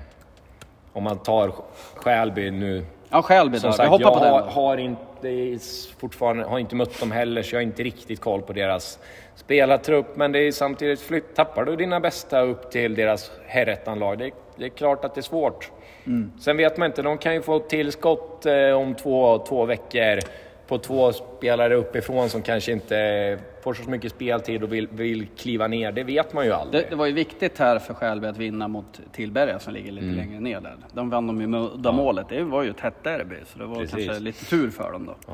[0.93, 1.53] om man tar
[1.95, 2.85] Skälby nu.
[3.11, 3.73] Ja, Skälby Som då.
[3.73, 4.33] Vi sagt, hoppar jag på den.
[4.33, 5.59] har, har inte
[6.01, 8.99] fortfarande har inte mött dem heller, så jag har inte riktigt koll på deras
[9.37, 10.17] spelartrupp.
[10.17, 14.65] Men det är samtidigt, flytt, tappar du dina bästa upp till deras herrettanlag, det, det
[14.65, 15.71] är klart att det är svårt.
[16.07, 16.33] Mm.
[16.41, 20.19] Sen vet man inte, de kan ju få tillskott eh, om två, två veckor
[20.67, 25.67] på två spelare uppifrån som kanske inte får så mycket speltid och vill, vill kliva
[25.67, 25.93] ner.
[25.93, 26.85] Det vet man ju aldrig.
[26.85, 30.07] Det, det var ju viktigt här för Skälby att vinna mot Tillberga som ligger lite
[30.07, 30.17] Mm.
[30.17, 30.77] längre ner där.
[30.93, 32.29] De vann de ju med uddamålet.
[32.29, 34.07] Det var ju ett hett derby, så det var Precis.
[34.07, 35.33] kanske lite tur för dem då.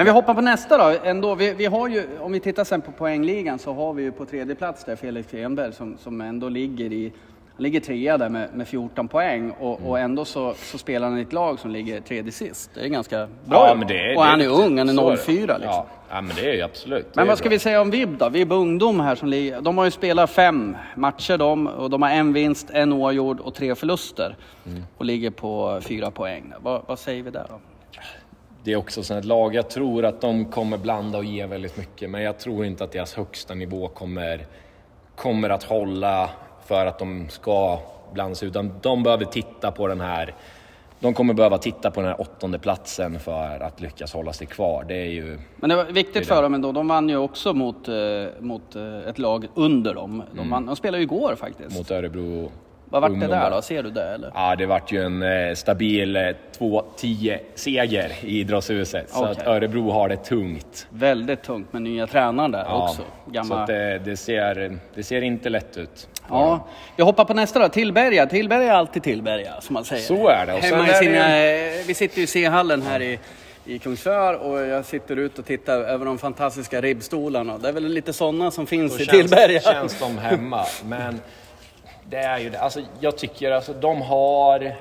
[0.00, 0.98] Men vi hoppar på nästa då.
[1.04, 4.12] Ändå, vi, vi har ju, om vi tittar sen på poängligan så har vi ju
[4.12, 7.12] på tredje plats där Felix Enberg som, som ändå ligger i
[7.56, 11.18] han ligger trea där med, med 14 poäng och, och ändå så, så spelar han
[11.18, 12.70] i ett lag som ligger tredje sist.
[12.74, 13.66] Det är ganska bra.
[13.68, 15.60] Ja, men det är, och han är ung, han är så 04 liksom.
[15.64, 17.14] Ja, ja, men det är ju absolut.
[17.14, 17.54] Men vad ska bra.
[17.54, 18.28] vi säga om Vib då?
[18.28, 22.10] Vib ungdom här som ligger, de har ju spelat fem matcher de och de har
[22.10, 24.36] en vinst, en oavgjord och tre förluster.
[24.66, 24.82] Mm.
[24.96, 26.52] Och ligger på fyra poäng.
[26.60, 27.60] Vad, vad säger vi där då?
[28.64, 31.76] Det är också sånt ett lag, jag tror att de kommer blanda och ge väldigt
[31.76, 34.46] mycket, men jag tror inte att deras högsta nivå kommer,
[35.16, 36.30] kommer att hålla
[36.66, 37.78] för att de ska
[38.12, 40.34] blanda sig, utan de behöver titta på den här
[41.00, 44.84] de kommer behöva titta på den här åttonde platsen för att lyckas hålla sig kvar.
[44.88, 45.38] Det är ju...
[45.56, 46.72] Men det var viktigt för dem ändå.
[46.72, 47.94] De vann ju också mot, eh,
[48.40, 50.22] mot eh, ett lag under dem.
[50.32, 51.70] De, vann, de spelade ju igår faktiskt.
[51.70, 51.78] Mm.
[51.78, 52.50] Mot Örebro
[52.90, 53.62] vad vart det där då?
[53.62, 54.30] Ser du det eller?
[54.34, 56.22] Ja, det vart ju en eh, stabil eh,
[56.58, 59.10] 2-10 seger i idrottshuset.
[59.10, 59.30] Så Okej.
[59.32, 60.86] att Örebro har det tungt.
[60.90, 63.02] Väldigt tungt med nya tränaren där Ja, också.
[63.24, 63.60] Så Gamla...
[63.60, 66.08] att det, det, ser, det ser inte lätt ut.
[66.28, 67.68] Ja, vi hoppar på nästa då.
[67.68, 68.26] Tillberga.
[68.26, 70.02] Tillberga är alltid Tillberga, som man säger.
[70.02, 70.52] Så är det.
[70.52, 73.18] Och Hemma i sina, eh, Vi sitter ju i C-hallen här i,
[73.64, 77.58] i Kungsör och jag sitter ut och tittar över de fantastiska ribbstolarna.
[77.58, 79.60] Det är väl lite sådana som finns Så i Tillberga.
[79.60, 80.64] känns, känns de hemma.
[80.84, 81.20] Men
[82.10, 82.58] det är ju det.
[82.58, 84.76] Alltså, jag tycker alltså de har...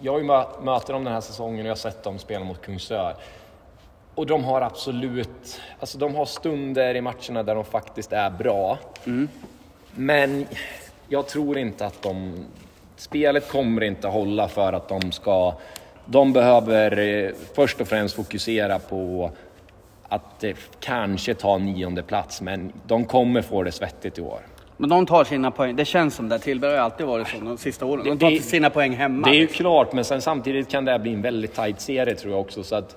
[0.00, 2.44] Jag har ju mö- möter dem den här säsongen och jag har sett dem spela
[2.44, 3.14] mot Kungsör.
[4.14, 5.60] Och de har absolut...
[5.80, 8.78] Alltså de har stunder i matcherna där de faktiskt är bra.
[9.94, 10.46] Men
[11.08, 12.44] jag tror inte att de...
[12.96, 15.54] Spelet kommer inte hålla för att de ska...
[16.06, 19.30] De behöver eh, först och främst fokusera på
[20.08, 24.40] att eh, kanske ta nionde plats, men de kommer få det svettigt i år.
[24.76, 25.76] Men de tar sina poäng.
[25.76, 26.38] Det känns som det.
[26.38, 28.04] Tillberga har alltid varit så de sista åren.
[28.04, 29.28] De tar Det- sina poäng hemma.
[29.28, 32.14] Det är ju klart, men sen samtidigt kan det här bli en väldigt tight serie
[32.14, 32.62] tror jag också.
[32.64, 32.96] Så att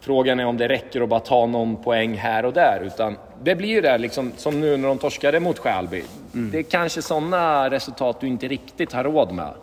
[0.00, 2.80] frågan är om det räcker att bara ta någon poäng här och där.
[2.86, 6.02] Utan det blir ju det liksom, som nu när de torskade mot Skälby.
[6.34, 6.50] Mm.
[6.50, 9.54] Det är kanske sådana resultat du inte riktigt har råd med.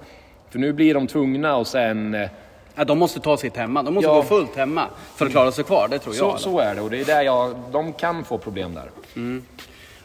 [0.49, 2.13] För nu blir de tvungna och sen...
[2.15, 2.29] eh,
[2.77, 3.83] Ja, de måste ta sitt hemma.
[3.83, 4.15] De måste Ja.
[4.15, 4.83] gå fullt hemma
[5.15, 5.87] för att klara sig kvar.
[5.91, 6.19] Det tror jag.
[6.19, 6.41] Så, alla fall.
[6.41, 8.89] så är det och det är där jag, de kan få problem där.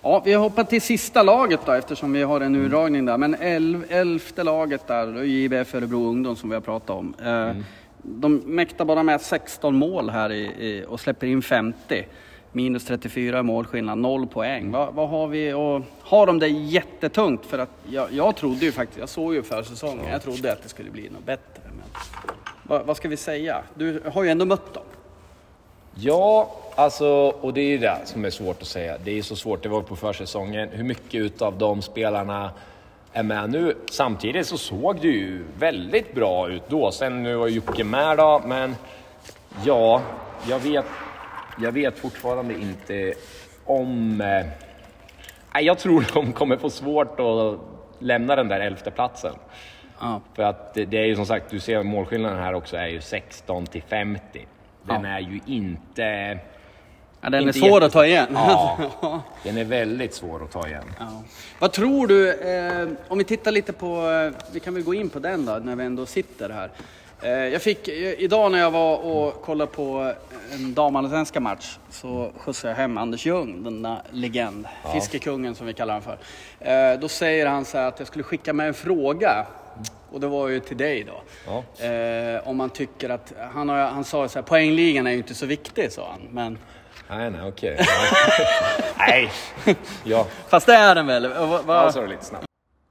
[0.03, 3.19] Ja, vi hoppar till sista laget då eftersom vi har en urdragning där.
[3.19, 7.15] Men elv, elfte laget där, är JBF Örebro Ungdom som vi har pratat om.
[7.25, 7.57] Eh,
[8.03, 12.07] De mäktar bara med 16 mål här i, i, och släpper in 50.
[12.53, 14.71] minus 34 målskillnad, noll poäng.
[14.71, 17.47] Vad, vad har vi och har de det jättetungt?
[17.47, 20.69] För att jag, jag trodde ju faktiskt, jag såg ju försäsongen, jag trodde att det
[20.69, 21.63] skulle bli något bättre.
[21.65, 21.87] Men
[22.63, 23.63] vad, vad ska vi säga?
[23.75, 24.83] Du har ju ändå mött dem.
[25.94, 27.09] Ja, alltså,
[27.40, 28.98] och det är ju det som är svårt att säga.
[29.05, 30.68] Det är så svårt, det var på försäsongen.
[30.72, 32.50] Hur mycket utav de spelarna
[33.12, 33.76] är med nu?
[33.90, 36.90] Samtidigt så såg det ju väldigt bra ut då.
[36.90, 38.76] Sen nu var Jocke med då, men
[39.64, 40.03] ja,
[40.48, 40.85] jag vet,
[41.62, 43.14] jag vet fortfarande inte
[43.64, 44.20] om...
[44.20, 47.59] Eh, jag tror de kommer få svårt att
[47.98, 49.35] lämna den där elfte platsen.
[50.00, 50.20] Ja.
[50.35, 53.00] För att det det är ju som sagt, du ser målskillnaden här också är ju
[53.00, 54.46] 16 till 50.
[54.83, 55.09] Den Ja.
[55.11, 56.38] är ju inte...
[57.23, 58.27] Ja, den är svår jätte- att ta igen.
[58.35, 58.79] Ja,
[59.43, 60.85] den är väldigt svår att ta igen.
[60.99, 61.23] Ja.
[61.59, 65.11] Vad tror du, eh, om vi tittar lite på, eh, vi kan väl gå in
[65.11, 66.71] på den då när vi ändå sitter här.
[67.23, 70.12] Eh, jag fick, eh, idag när jag var och kollade på
[70.55, 75.95] en damallsvenska match så skjutsade jag hem Anders Ljung, denna legend, fiskekungen som vi kallar
[76.01, 76.16] honom
[76.59, 76.93] för.
[76.93, 79.47] Eh, då säger han så här att jag skulle skicka med en fråga.
[80.12, 81.23] Och det var ju till dig då.
[81.47, 81.85] Ja.
[81.87, 85.35] Eh, om man tycker att, han, har, han sa så här, poängligan är ju inte
[85.35, 86.21] så viktig sa han.
[86.31, 86.59] Men,
[87.11, 87.77] Nej, nej, okej.
[87.79, 87.85] Ja.
[88.99, 89.31] nej.
[90.05, 91.29] Ja, fast det är den väl?
[91.29, 92.45] Va, va, ja, sa du lite snabbt.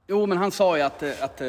[0.06, 1.46] Jo, men han sa ju att, att, eh,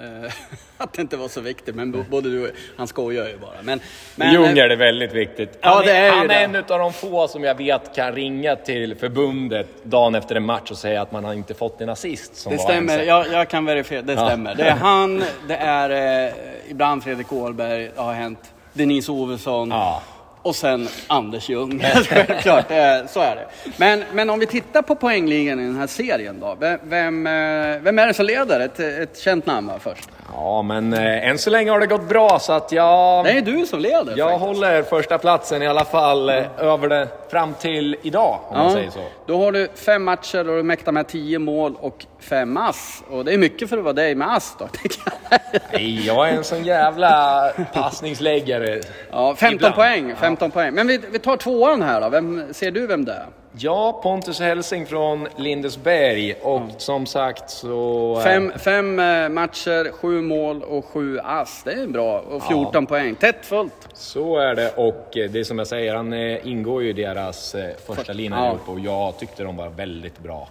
[0.76, 3.62] att det inte var så viktigt, men både du och han skojar ju bara.
[3.62, 3.80] Men,
[4.16, 5.58] men, Ljung är det väldigt viktigt.
[5.60, 8.56] Ja, Han det är han är en av de få som jag vet kan ringa
[8.56, 12.36] till förbundet dagen efter en match och säga att man har inte fått en assist
[12.36, 14.26] som det var stämmer, jag, jag kan verifiera, det Ja.
[14.26, 14.54] stämmer.
[14.54, 16.32] Det är han, det är eh,
[16.68, 19.70] ibland Fredrik Åhlberg, det har hänt, Denise Ovesson.
[19.70, 20.02] Ja.
[20.42, 21.84] Och sen Anders Ljung.
[22.08, 23.46] Självklart, eh, så är det.
[23.76, 26.56] Men, men om vi tittar på poängligan i den här serien då.
[26.60, 28.60] Vem, vem, eh, vem är det som leder?
[28.60, 30.08] Ett, ett känt namn va, först?
[30.32, 33.24] Ja, men eh, än så länge har det gått bra så att jag...
[33.24, 34.46] Det är du som leder Jag faktiskt.
[34.46, 38.90] håller första platsen i alla fall eh, över det fram till idag, om man säger
[38.90, 39.00] så.
[39.26, 43.02] Då har du fem matcher och du mäktar med tio mål och fem ass.
[43.10, 44.68] Och det är mycket för att vara dig med ass då.
[45.04, 45.60] jag.
[45.72, 48.80] Nej, jag är en sån jävla passningsläggare.
[49.10, 49.74] Ja, 15 Ibland.
[49.74, 50.14] poäng.
[50.16, 50.74] 15 poäng.
[50.74, 52.08] Men vi, vi tar tvåan här då.
[52.08, 53.26] Vem, ser du vem det är?
[53.58, 58.14] Ja, Pontus Helsing från Lindesberg och som sagt så...
[58.18, 61.62] eh, Fem, fem eh, matcher, sju mål och sju ass.
[61.64, 62.20] Det är bra.
[62.20, 63.14] Och 14 poäng.
[63.14, 63.88] Tätt fullt.
[63.94, 66.12] Så är det och eh, det är som jag säger, han
[66.48, 68.36] ingår ju i deras första lina
[68.66, 68.72] Ja.
[68.72, 70.48] och jag tyckte de var väldigt bra.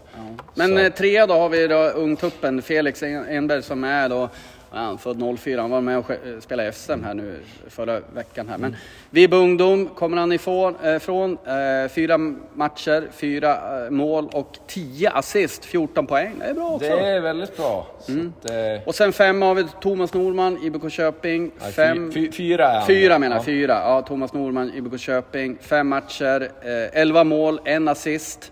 [0.54, 0.78] Men Så.
[0.84, 4.30] eh, trea då har vi då ungtuppen Felix En- Enberg som är då ja,
[4.72, 8.00] han är född 04, han var med och eh, spelade i SM här nu förra
[8.00, 8.58] veckan här.
[8.58, 8.76] Men
[9.10, 11.32] Vibb Ungdom kommer han ifrån, eh, från.
[11.32, 12.18] Eh, fyra
[12.54, 16.36] matcher, fyra mål och 10 assist, 14 poäng.
[16.40, 16.88] Det är bra också.
[16.88, 17.88] Det är väldigt bra.
[18.00, 18.10] Att,
[18.50, 18.56] eh,
[18.86, 21.52] Och sen fem har vi Thomas Norman, IBK Köping.
[21.76, 22.88] Fem, fy, fy, fyra är han.
[22.88, 23.46] fyra menar jag, ja.
[23.46, 23.74] fyra.
[23.74, 25.58] Ja, Thomas Norman, IBK Köping.
[25.62, 26.50] Fem matcher,
[26.94, 28.52] 11 mål, en assist.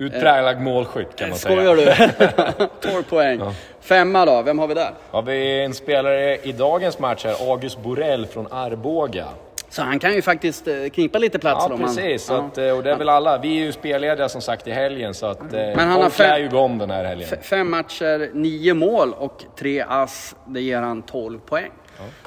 [0.00, 2.10] Utpräglad målskytt kan man Skojar säga.
[2.58, 2.66] du?
[2.90, 3.40] 12 poäng.
[3.80, 4.90] Femma då, vem har vi där?
[5.10, 9.24] Har vi en spelare i dagens match här, August Borell från Arboga.
[9.68, 11.96] Så han kan ju faktiskt eh, knipa lite platser Ja, han...
[11.96, 12.28] precis.
[12.30, 12.36] Ja.
[12.38, 13.38] att, eh, och det är väl alla.
[13.38, 16.38] Vi är ju spellediga som sagt i helgen så att eh, han har fem- lär
[16.38, 17.28] ju gå om den här helgen.
[17.42, 20.34] Fem matcher, nio mål och tre ass.
[20.46, 21.70] Det ger han 12 poäng.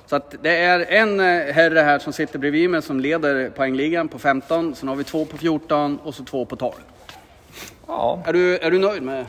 [0.05, 4.07] Så att det är en eh, herre här som sitter bredvid mig som leder poängligan
[4.07, 4.75] på 15.
[4.75, 6.73] Sen har vi två på 14 och så två på 12.
[7.87, 8.19] Ja.
[8.25, 9.25] Är du, är du nöjd med...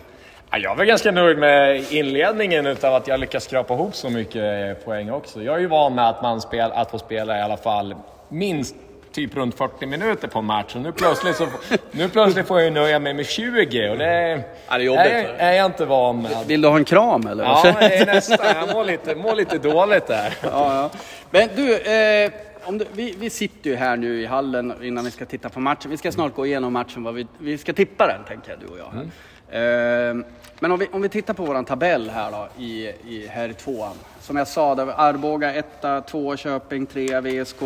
[0.51, 4.85] Ja, Jag var ganska nöjd med inledningen utav att jag lyckas skrapa ihop så mycket
[4.85, 5.43] poäng också.
[5.43, 7.95] Jag är ju van med att, man spel, att få spela i alla fall
[8.29, 8.75] minst
[9.15, 10.75] typ runt 40 minuter på en match.
[10.75, 11.47] Och nu plötsligt, så,
[11.91, 15.07] nu plötsligt får jag ju nöja mig med 20 och det, Ja, det är jobbigt
[15.07, 16.47] är, är jag inte van med.
[16.47, 17.45] Vill du ha en kram eller?
[17.45, 18.39] Ja, det är nästan.
[18.61, 20.35] Jag mår lite, mår lite dåligt där.
[20.43, 20.91] ja, ja.
[21.31, 22.31] Men du, eh,
[22.65, 25.61] om du vi, vi sitter ju här nu i hallen innan vi ska titta på
[25.61, 25.91] matchen.
[25.91, 28.67] Vi ska snart gå igenom matchen, vad vi, vi ska tippa den tänker jag, du
[28.67, 28.93] och jag.
[28.93, 30.11] Här.
[30.11, 30.25] Eh,
[30.61, 33.55] men om vi, om vi tittar på våran tabell här då, i, i, här i
[33.55, 33.97] tvåan.
[34.21, 37.61] Som jag sa, där Arboga etta, tvåa Köping, trea VSK.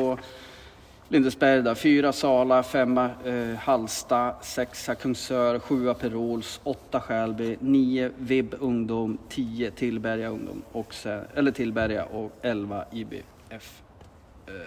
[1.10, 8.54] Lindesberg där, fyra Sala, femma eh, Halsta, sexa Kungsör, sjua Perols, åtta Skälby, nio Vibb
[8.60, 13.82] Ungdom, tio Tillberga Ungdom, och sen, eller Tillberga och elva IBF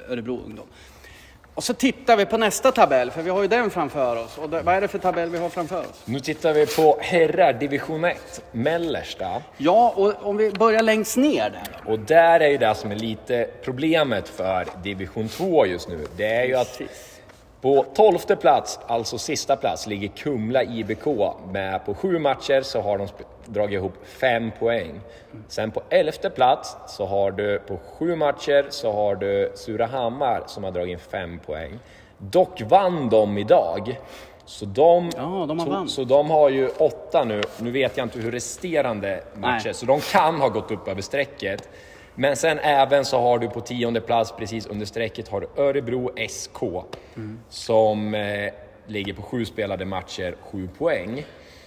[0.10, 0.66] Örebro Ungdom.
[1.54, 4.38] Och så tittar vi på nästa tabell, för vi har ju den framför oss.
[4.38, 6.02] Och det, vad är det för tabell vi har framför oss?
[6.06, 9.42] Nu tittar vi på herrar division 1, mellersta.
[9.58, 11.92] Ja, och om vi börjar längst ner där.
[11.92, 16.08] Och där är ju det som är lite problemet för division 2 just nu.
[16.18, 16.82] Det är ju att
[17.62, 21.06] på 12 plats, alltså sista plats, ligger Kumla IBK
[21.52, 23.08] med på sju matcher så har de
[23.46, 25.00] dragit ihop fem poäng.
[25.48, 30.64] Sen på 11 plats så har du på sju matcher så har du Surahammar som
[30.64, 31.80] har dragit in fem poäng.
[32.18, 34.00] Dock vann de idag.
[34.46, 37.42] Så de, Ja, de har så, så de har ju åtta nu.
[37.60, 39.74] Nu vet jag inte hur resterande matcher, Nej.
[39.74, 41.70] så de kan ha gått upp över strecket.
[42.16, 46.12] Men sen även så har du på tionde plats precis under strecket har du Örebro
[46.30, 46.62] SK
[47.16, 47.40] Mm.
[47.50, 48.54] som eh,
[48.88, 51.26] ligger på sju spelade matcher, sju poäng.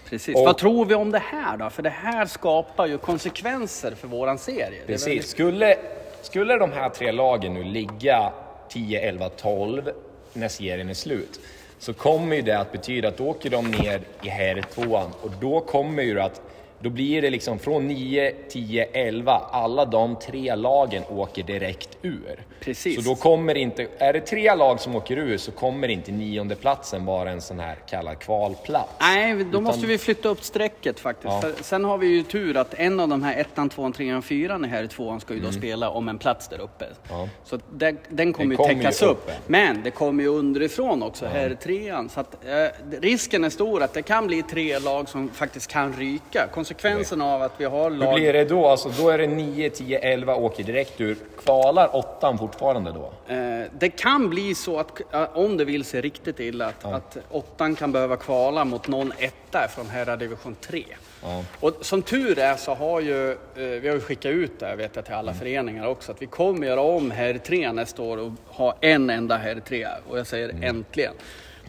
[0.08, 0.36] Precis.
[0.36, 1.70] Och- Vad tror vi om det här då?
[1.70, 4.80] För det här skapar ju konsekvenser för våran serie.
[4.86, 5.06] Precis.
[5.08, 5.76] väldigt- Skulle,
[6.22, 8.32] skulle de här tre lagen nu ligga
[8.68, 9.90] 10, 11, 12
[10.32, 11.40] när serien är slut
[11.78, 15.30] så kommer ju det att betyda att då åker de ner i här tvåan och
[15.40, 16.40] då kommer ju det att
[16.84, 22.46] då blir det liksom från 9, 10, 11, alla de tre lagen åker direkt ur.
[22.60, 22.96] Precis.
[22.96, 26.54] Så då kommer inte, är det tre lag som åker ur så kommer inte nionde
[26.54, 28.92] platsen vara en sån här kallad kvalplats.
[29.00, 31.42] Nej, då måste vi flytta upp strecket faktiskt.
[31.42, 31.50] Ja.
[31.60, 34.82] Sen har vi ju tur att en av de här ettan, tvåan, trean, fyran här
[34.82, 36.84] i tvåan ska ju då spela om en plats där uppe.
[36.84, 36.96] Mm.
[37.08, 37.28] Ja.
[37.44, 39.24] Så den, den kommer ju kommer ju täckas upp, upp.
[39.26, 39.34] ja.
[39.46, 42.08] Men det kommer ju underifrån också här i trean.
[42.08, 45.92] Så att eh, risken är stor att det kan bli tre lag som faktiskt kan
[45.92, 46.48] ryka.
[46.74, 48.14] Konsekvensen av att vi har Hur lag...
[48.14, 48.66] blir det då?
[48.66, 51.16] Alltså då är det 9, 10, 11 åker direkt ur.
[51.44, 53.34] Kvalar åttan fortfarande då?
[53.34, 55.00] Eh, det kan bli så att,
[55.34, 59.68] om det vill sig riktigt illa, att, att åttan kan behöva kvala mot någon etta
[59.68, 60.84] från herrar division 3.
[61.22, 61.44] Ja.
[61.60, 64.96] Och som tur är så har ju, eh, vi har ju skickat ut det vet
[64.96, 68.32] jag till alla föreningar också, att vi kommer göra om herr 3 nästa år och
[68.46, 71.14] ha en enda herr 3 Och jag säger äntligen.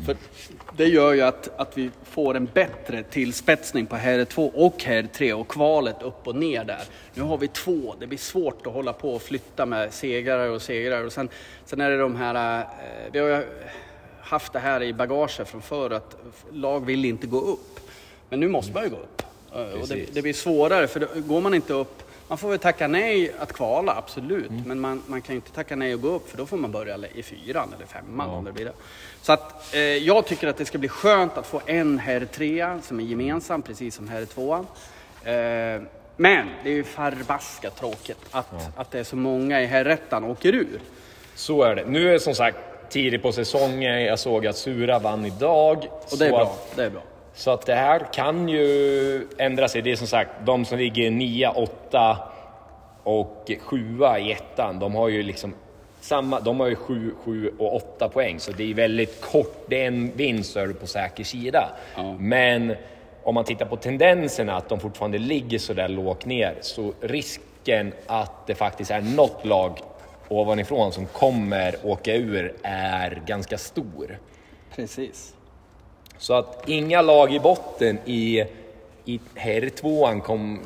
[0.06, 0.16] För
[0.78, 5.04] det gör ju att, att vi får en bättre tillspetsning på herr 2 och herr
[5.04, 6.82] 3 och kvalet upp och ner där.
[7.14, 10.62] Nu har vi två, det blir svårt att hålla på och flytta med segrare och
[10.62, 11.06] segrare.
[11.06, 11.30] Och sen,
[11.66, 12.66] sen är det de här, eh,
[13.12, 13.44] vi har ju
[14.22, 16.18] haft det här i bagaget från förr att
[16.52, 17.80] lag vill inte gå upp.
[18.30, 19.22] Men nu måste man ju gå upp.
[19.56, 22.60] Eh, Och det, det blir svårare för då, går man inte upp, man får väl
[22.60, 24.50] tacka nej att kvala, absolut.
[24.50, 24.64] Mm.
[24.66, 26.72] Men man, man kan ju inte tacka nej att gå upp för då får man
[26.72, 28.74] börja i fyran eller femman om det blir det.
[29.22, 32.80] Så att eh, jag tycker att det ska bli skönt att få en herr trea
[32.82, 34.68] som är gemensam, precis som herr tvåan.
[35.24, 35.82] Eh,
[36.18, 40.56] men det är ju förbaskat tråkigt att, att det är så många i herrettan åker
[40.56, 40.80] ur.
[41.36, 41.86] Så är det.
[41.86, 42.58] Nu är det som sagt
[42.90, 44.04] tidigt på säsongen.
[44.04, 45.88] Jag såg att Sura vann idag.
[46.12, 46.42] Och det är bra.
[46.42, 47.02] Att, Det är bra.
[47.36, 49.82] Så att det här kan ju ändra sig.
[49.82, 52.18] Det är som sagt, de som ligger 9, 8
[53.04, 55.54] och 7 i ettan, de har ju liksom
[56.00, 59.66] samma, de har ju 7, 7 och 8 poäng, så det är väldigt kort.
[59.68, 61.70] Det är en vinst så är du på säker sida.
[61.96, 62.16] Ja.
[62.20, 62.76] Men
[63.24, 67.94] om man tittar på tendenserna att de fortfarande ligger så där lågt ner, så risken
[68.06, 69.80] att det faktiskt är något lag
[70.28, 74.20] ovanifrån som kommer åka ur är ganska stor.
[74.76, 75.35] Precis.
[76.18, 78.44] Så att inga lag i botten i,
[79.06, 80.60] i herr tvåan kom,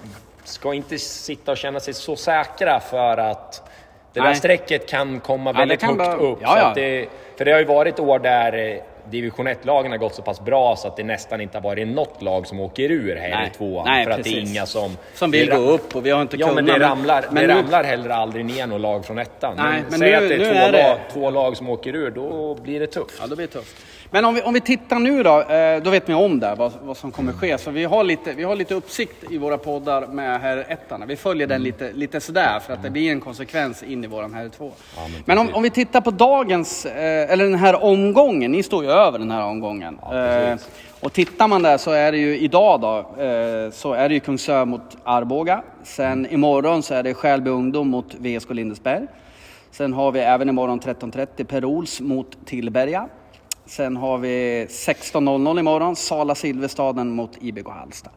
[0.44, 3.70] ska inte sitta och känna sig så säkra för att
[4.14, 6.40] det där strecket kan komma det väldigt kan högt bara- upp.
[6.42, 6.72] ja, ja.
[6.76, 7.08] det,
[7.38, 10.76] för det har ju varit år där eh, division 1-lagen har gått så pass bra
[10.76, 13.86] så att det nästan inte har varit något lag som åker ur här i tvåan.
[13.88, 14.50] Nej, för att det är precis.
[14.52, 14.98] inga som...
[15.14, 16.66] Som vill det gå upp och vi har inte Ja, kunnat.
[16.66, 19.54] men det ramlar, men det nu- ramlar heller aldrig ner något lag från ettan.
[19.58, 21.96] Nej, men säg nu- att det är, två, är det- Lag, två lag som åker
[21.96, 23.18] ur, då blir det tufft.
[23.22, 23.76] Ja, det blir tufft.
[24.12, 26.72] Men om vi, om vi tittar nu då, eh, då vet ni om det, vad,
[26.82, 27.58] vad som kommer ske.
[27.58, 31.04] Så vi har, lite, vi har lite uppsikt i våra poddar med här ettan.
[31.08, 34.34] Vi följer den lite, lite sådär för att det blir en konsekvens in i våran
[34.34, 34.72] här två.
[34.96, 38.84] men men om, om vi tittar på dagens, eh, eller den här omgången, ni står
[38.84, 40.00] ju över den här omgången.
[40.02, 40.58] Ja, eh,
[41.00, 43.06] och tittar man där så är det ju idag då,
[43.74, 45.64] så är det ju Kungsör mot Arboga.
[45.84, 49.08] Sen imorgon så är det Skälby Ungdom mot VSK Lindesberg.
[49.72, 53.10] Sen har vi även imorgon 13.30 Per Ols mot Tillberga.
[53.70, 58.10] Sen har vi 16.00 imorgon Sala Silverstaden mot IBK Halsta.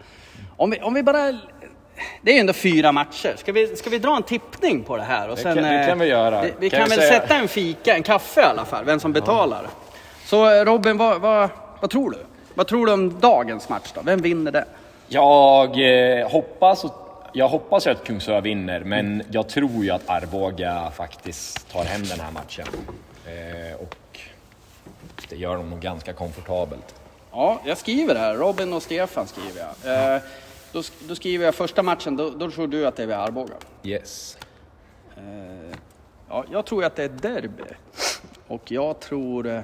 [0.57, 1.33] Om vi, om vi bara...
[2.23, 3.35] Det är ju ändå fyra matcher.
[3.37, 5.29] Ska vi, ska vi dra en tippning på det här?
[5.29, 6.43] Och Det sen, kan- det eh, kan vi göra.
[6.43, 8.85] Vi, vi Kan kan, vi väl säga- sätta en fika, en kaffe i alla fall,
[8.85, 9.67] vem som betalar.
[10.27, 11.49] Så eh, Robin, vad, vad,
[11.81, 12.19] vad tror du?
[12.55, 14.01] Vad tror du om dagens match då?
[14.05, 14.65] Vem vinner det?
[15.09, 15.69] Jag
[16.21, 16.85] eh, hoppas,
[17.33, 22.03] jag hoppas ju att Kungsör vinner, men jag tror ju att Arboga faktiskt tar hem
[22.03, 22.67] den här matchen.
[23.27, 23.95] Eh, och
[25.29, 26.95] det gör de nog ganska komfortabelt.
[27.33, 28.35] Ja, jag skriver här.
[28.35, 30.15] Robin och Stefan skriver jag.
[30.15, 30.23] Eh,
[30.73, 33.55] då, då skriver jag första matchen, då, då tror du att det är vid Arboga.
[33.83, 34.39] Yes.
[35.17, 35.77] Eh,
[36.29, 37.63] ja, jag tror att det är derby.
[38.49, 39.47] Och jag tror...
[39.47, 39.61] Eh,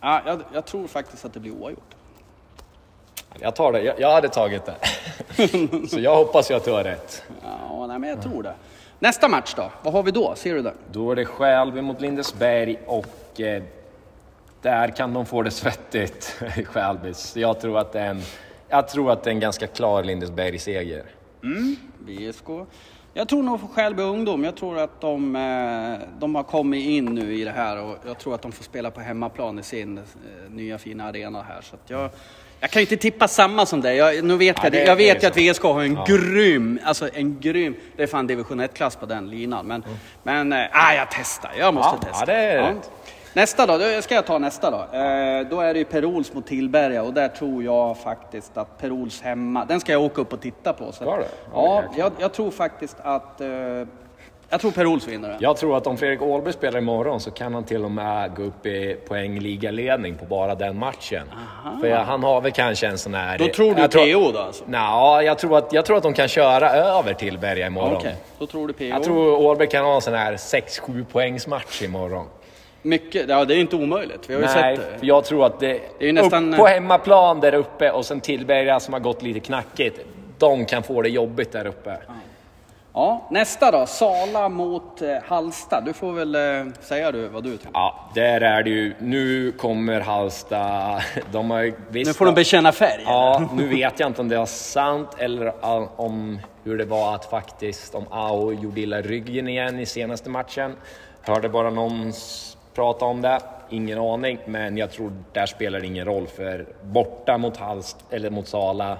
[0.00, 1.94] ja, jag, jag tror faktiskt att det blir oavgjort.
[3.38, 4.76] Jag tar det, jag, jag hade tagit det.
[5.88, 7.22] Så jag hoppas ju att du har rätt.
[7.42, 8.54] Ja, nej, men jag tror det.
[9.04, 9.72] Nästa match då?
[9.82, 10.34] Vad har vi då?
[10.34, 10.74] Ser du det?
[10.92, 13.62] Då är det Skälby mot Lindesberg och eh,
[14.62, 17.12] där kan de få det svettigt i Skälby.
[17.34, 18.22] Jag tror att det är en,
[18.68, 21.04] jag tror att det är en ganska klar Lindesberg-seger.
[21.98, 22.48] VSK.
[23.14, 24.44] Jag tror nog för Skälby ungdom.
[24.44, 28.18] Jag tror att de, eh, de har kommit in nu i det här och jag
[28.18, 30.04] tror att de får spela på hemmaplan i sin eh,
[30.50, 31.60] nya fina arena här.
[31.60, 32.10] Så att jag,
[32.60, 33.96] jag kan ju inte tippa samma som dig.
[33.96, 35.36] Jag, nu vet Ja, jag, det- jag vet ju att.
[35.36, 36.04] VSK har en Ja.
[36.08, 39.66] grym, alltså en grym, det är fan division 1-klass på den linan.
[39.66, 39.84] Men,
[40.22, 40.58] men äh,
[40.96, 42.00] jag testar, jag måste Mm.
[42.02, 42.32] Ja, testa.
[42.32, 42.90] ja, det är rätt.
[43.32, 44.76] Nästa då, då ska jag ta nästa då.
[44.98, 49.22] Eh, då är det ju Per-Ols mot Tillberga och där tror jag faktiskt att Per-Ols
[49.22, 50.84] hemma, den ska jag åka upp och titta på.
[50.86, 51.24] Så Ska du?
[51.52, 51.98] Ja, Jäklar.
[52.04, 53.48] jag, jag tror faktiskt att, eh,
[54.54, 55.38] jag tror Per-Ols vinner den.
[55.40, 58.42] Jag tror att om Fredrik Åhlberg spelar imorgon så kan han till och med gå
[58.42, 61.22] upp i poängligaledning på bara den matchen.
[61.80, 63.38] För jag, han har väl kanske en sån här...
[63.38, 64.64] Då tror du jag PO då alltså?
[64.66, 67.96] Nja, jag tror, att, jag tror att de kan köra över till Berga imorgon.
[67.96, 68.84] Okej, då tror du PO.
[68.84, 72.26] Jag tror Åhlberg kan ha en sån här 6-7 poängs match imorgon.
[72.82, 74.30] Mycket, ja det är inte omöjligt.
[74.30, 74.98] Vi har ju Nej, sett det.
[74.98, 75.66] för jag tror att det,
[75.98, 79.40] Det är ju nästan- på hemmaplan där uppe och sen Tillberga som har gått lite
[79.40, 80.00] knackigt.
[80.38, 81.96] De kan få det jobbigt där uppe.
[82.96, 85.80] Ja, nästa då, Sala mot eh, Halsta.
[85.80, 87.70] Du får väl eh, säga du vad du tycker.
[87.74, 88.94] Ja, där är det ju.
[88.98, 91.00] Nu kommer Halsta.
[91.32, 92.08] De har visst...
[92.08, 93.02] Nu får de bekänna färg.
[93.06, 95.52] Ja, nu vet jag inte om det var sant eller
[95.96, 100.76] om hur det var att faktiskt om AO gjorde illa ryggen igen i senaste matchen.
[101.22, 102.12] Hörde bara någon
[102.74, 103.40] prata om det.
[103.70, 108.30] Ingen aning, men jag tror där spelar det ingen roll för borta mot Halst eller
[108.30, 108.98] mot Sala.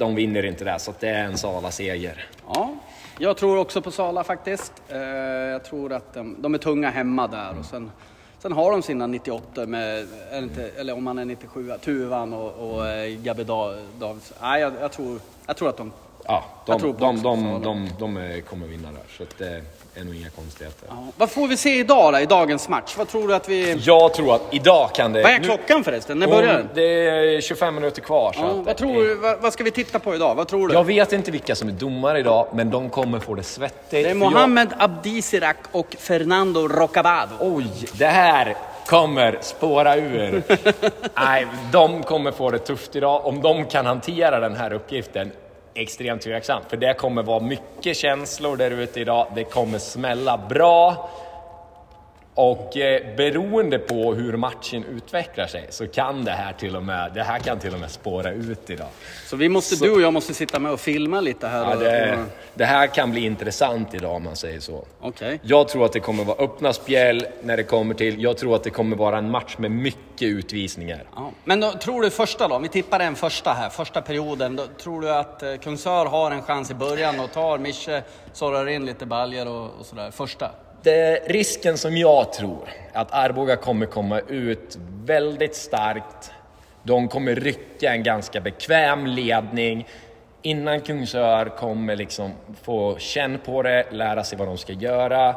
[0.00, 2.26] De vinner inte där, så det är en Sala-seger.
[2.46, 2.74] Ja,
[3.18, 4.72] jag tror också på Sala faktiskt.
[4.88, 7.90] Eh, jag tror att de, de är tunga hemma där och sen,
[8.38, 12.52] sen har de sina 98 med, det inte, eller om man är 97, Tuvan och,
[12.76, 14.32] och eh, Da- Davids.
[14.42, 15.92] Nej, jag, jag, tror, jag tror att de...
[16.24, 19.62] Ja, Jag de, de, de, de, de, eh, kommer vinna där, så att det
[19.94, 20.88] är nog inga konstigheter.
[20.88, 21.04] Ja.
[21.16, 22.94] Vad får vi se idag då, i dagens match?
[22.98, 23.74] Vad tror du att vi...
[23.74, 25.22] Jag tror att idag kan det...
[25.22, 26.18] Vad är nu- klockan förresten?
[26.18, 26.68] När börjar den?
[26.74, 28.32] Det är 25 minuter kvar.
[28.32, 30.34] Så Ja, att, vad, tror du, vad, vad ska vi titta på idag?
[30.34, 30.74] Vad tror du?
[30.74, 33.90] Jag vet inte vilka som är domare idag, men de kommer få det svettigt.
[33.90, 37.32] det är för Mohamed Abdisirak och Fernando Rocabado.
[37.40, 40.42] Jag, oj, det här kommer spåra ur.
[41.16, 43.26] Nej, de kommer få det tufft idag.
[43.26, 45.32] Om de kan hantera den här uppgiften,
[45.80, 49.26] extremt tveksam, För det kommer vara mycket känslor där ute idag.
[49.34, 51.10] Det kommer smälla bra.
[52.34, 57.10] Och eh, beroende på hur matchen utvecklar sig så kan det här till och med,
[57.14, 58.88] det här kan till och med spåra ut idag.
[59.26, 61.70] Så vi måste, du och jag måste sitta med och filma lite här.
[61.70, 64.84] Ja, det, och, det här kan bli intressant idag om man säger så.
[65.00, 65.40] Okej.
[65.42, 68.64] Jag tror att det kommer vara öppna spjäll när det kommer till, jag tror att
[68.64, 71.04] det kommer vara en match med mycket utvisningar.
[71.16, 71.30] Ja.
[71.44, 74.56] Men då, tror du första då, om vi tippar den första här, första perioden.
[74.56, 78.68] Då, tror du att eh, Kungsör har en chans i början och tar Mische, sorrar
[78.68, 80.10] in lite baljer och, och sådär?
[80.10, 80.50] Första?
[80.82, 86.32] Det, risken som jag tror, att Arboga kommer komma ut väldigt starkt.
[86.82, 89.86] De kommer rycka en ganska bekväm ledning
[90.42, 95.34] innan Kungsör kommer liksom få känn på det, lära sig vad de ska göra.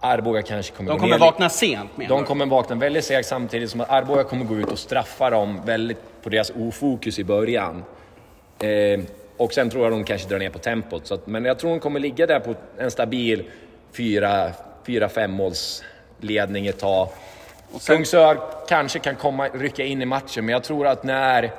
[0.00, 3.70] Arboga kanske kommer De kommer ner vakna sent menar De kommer vakna väldigt segt samtidigt
[3.70, 7.84] som att Arboga kommer gå ut och straffa dem väldigt på deras ofokus i början.
[8.60, 9.00] Eh,
[9.36, 11.06] och sen tror jag de kanske drar ner på tempot.
[11.06, 13.44] Så att, men jag tror de kommer ligga där på en stabil
[14.86, 15.84] 4-5 måls
[16.20, 17.08] ledning ett tag.
[17.86, 21.52] Kungsör kanske kan komma, rycka in i matchen, men jag tror att när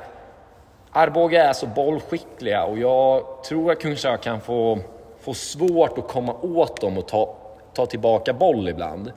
[0.91, 4.79] Arboga är så bollskickliga och jag tror att Kungsör kan få,
[5.21, 7.35] få svårt att komma åt dem och ta,
[7.73, 9.11] ta tillbaka boll ibland.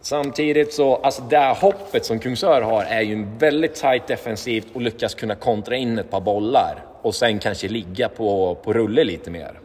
[0.00, 4.66] Samtidigt så, alltså det här hoppet som Kungsör har är ju en väldigt tight defensivt
[4.74, 9.04] och lyckas kunna kontra in ett par bollar och sen kanske ligga på, på rulle
[9.04, 9.60] lite mer.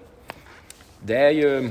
[1.00, 1.70] Det är ju...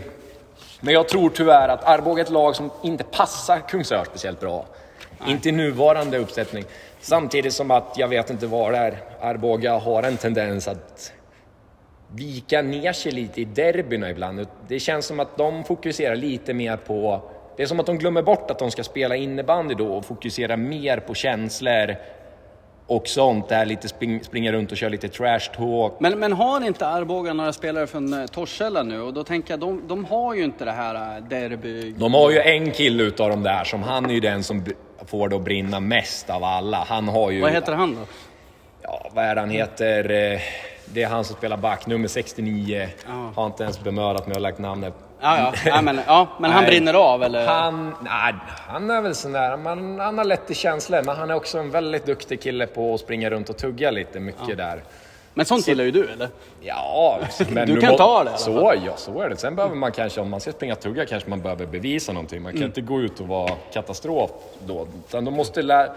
[0.87, 4.67] Men jag tror tyvärr att Arboga är ett lag som inte passar Kungsör speciellt bra.
[5.27, 6.65] Inte i nuvarande uppsättning.
[7.01, 8.99] Samtidigt som att jag vet inte vad det är.
[9.21, 11.13] Arboga har en tendens att
[12.15, 14.47] vika ner sig lite i derbyna ibland.
[14.69, 17.23] Det känns som att de fokuserar lite mer på...
[17.57, 20.57] Det är som att de glömmer bort att de ska spela innebandy då och fokusera
[20.57, 21.97] mer på känslor
[22.87, 23.49] och sånt.
[23.49, 25.93] Där lite spring, springa runt och köra lite trash talk.
[26.01, 29.01] Men, men har inte Arboga några spelare från eh, Torshälla nu?
[29.01, 31.91] Och då tänker jag, de, de har ju inte det här eh, derby...
[31.99, 34.65] De har ju en kille utav dem där som han är ju den som
[35.07, 36.85] får det att brinna mest av alla.
[36.89, 37.41] Han har ju...
[37.41, 38.01] Vad heter han då?
[38.83, 40.11] Ja, vad är det han heter?
[40.35, 40.41] Eh,
[40.95, 42.89] Det är han som spelar back, nummer 69.
[43.07, 43.33] Ja.
[43.35, 44.95] Har inte ens bemödat mig och lagt namnet.
[45.21, 45.53] Ja, ja.
[45.65, 47.47] ja, men, ja, men han brinner av eller?
[47.47, 48.35] Han, nej,
[48.69, 51.59] han är väl sån där, man, han har lätt till känslor, men han är också
[51.59, 54.83] en väldigt duktig kille på att springa runt och tugga lite mycket där.
[55.35, 56.29] Men sånt gillar ju du eller?
[56.61, 57.19] Ja,
[57.49, 59.37] men Du kan må- ta det i så, ja, så är det.
[59.37, 62.43] Sen behöver man kanske, om man ska springa tugga, kanske man behöver bevisa någonting.
[62.43, 62.67] Man kan Mm.
[62.67, 64.31] inte gå ut och vara katastrof
[64.67, 64.87] då.
[65.09, 65.91] Utan de måste lä-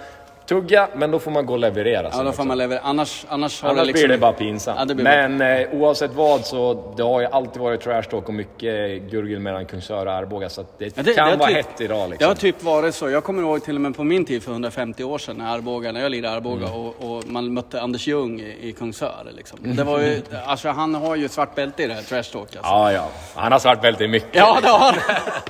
[0.50, 2.10] tugga, men då får man gå och leverera.
[2.14, 2.82] Ja, då får man leverera.
[2.84, 4.08] Annars, annars, har Annars det liksom...
[4.08, 4.80] blir det bara pinsamt.
[4.80, 8.34] Ja, det men eh, oavsett vad så det har ju alltid varit trash talk och
[8.34, 11.82] mycket gurgel mellan Kungsör och Arboga så det, Ja, det- kan det vara typ- hett
[11.82, 12.28] idag Det liksom.
[12.28, 13.10] har typ varit så.
[13.10, 15.92] Jag kommer ihåg till och med på min tid för 150 år sedan när Arboga,
[15.92, 16.80] när jag lirade Arboga Mm.
[16.80, 19.28] och, och man mötte Anders Ljung i, i Kungsör.
[19.38, 19.60] Liksom.
[19.76, 22.42] Det var ju, alltså, han har ju svart bälte i det här trash talk.
[22.56, 22.60] Alltså.
[22.64, 23.08] Ja, ja.
[23.36, 24.36] Han har svart bälte i mycket.
[24.36, 24.96] Ja, det har han.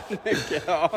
[0.23, 0.89] Mycket, ja.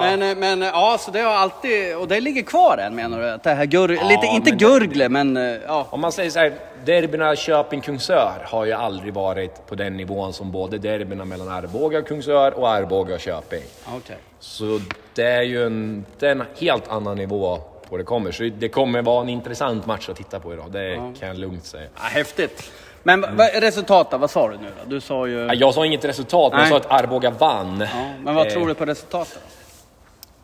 [0.00, 3.38] Men, eh, men ja, så det har alltid, och det ligger kvar än menar du?
[3.50, 5.86] Det här gur, lite, inte gurgle, men eh, ja.
[5.90, 6.52] Om man säger så här,
[6.84, 12.06] derbyna Köping-Kungsör har ju aldrig varit på den nivån som både derbyna mellan Arboga och
[12.06, 13.62] Kungsör och Arboga och Köping.
[13.96, 14.16] Okej.
[14.40, 14.80] Så
[15.14, 18.32] det är ju en, det är en helt annan nivå på det kommer.
[18.32, 21.64] Så det kommer vara en intressant match att titta på idag, det kan jag lugnt
[21.64, 21.88] säga.
[21.94, 22.70] Ja, häftigt.
[23.02, 24.90] Men vad resultatet, vad sa du nu då?
[24.90, 25.38] Du sa ju...
[25.38, 27.80] Ja, Jag sa inget resultat, men jag sa att Arboga vann.
[27.80, 27.86] Ja,
[28.24, 29.38] men vad Eh, tror du på resultatet?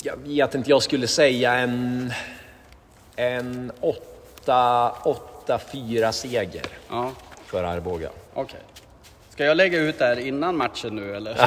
[0.03, 2.13] Jag vet inte, jag skulle säga en...
[3.17, 3.73] En
[4.47, 7.13] 8-4 seger Ja,
[7.47, 8.09] för Arboga.
[8.35, 8.61] okej.
[9.31, 11.37] Ska jag lägga ut det här innan matchen nu eller?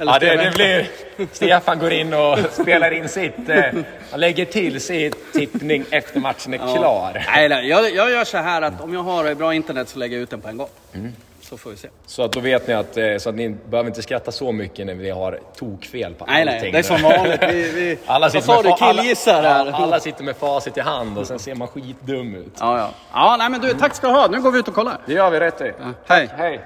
[0.00, 0.90] Ja, det, det blir...
[1.32, 3.48] Stefan går in och spelar in sitt...
[3.48, 3.64] Eh,
[4.10, 7.24] han lägger till sitt tippning efter matchen är klar.
[7.34, 10.16] Nej, nej jag, jag gör så här att om jag har bra internet så lägger
[10.16, 10.68] jag ut den på en gång.
[10.92, 11.12] Mm.
[11.52, 11.88] Så får vi se.
[12.06, 14.86] Så att då vet ni att, eh, så att ni behöver inte skratta så mycket
[14.86, 16.60] när vi har tokfel på Nej, allting.
[16.60, 17.42] nej, det är som vanligt.
[17.42, 18.68] Vi, vi, Alla vad sitter, sa med du?
[18.84, 19.66] alla- Killgissar här?
[19.66, 22.52] Ja, alla sitter med facit i hand och sen ser man skitdum ut.
[22.60, 22.90] Ja, ja.
[23.12, 24.26] Ja, nej men du, tack ska du ha.
[24.26, 24.98] Nu går vi ut och kollar.
[25.06, 25.72] Det gör vi rätt i.
[26.06, 26.28] Hej.
[26.36, 26.60] Hej!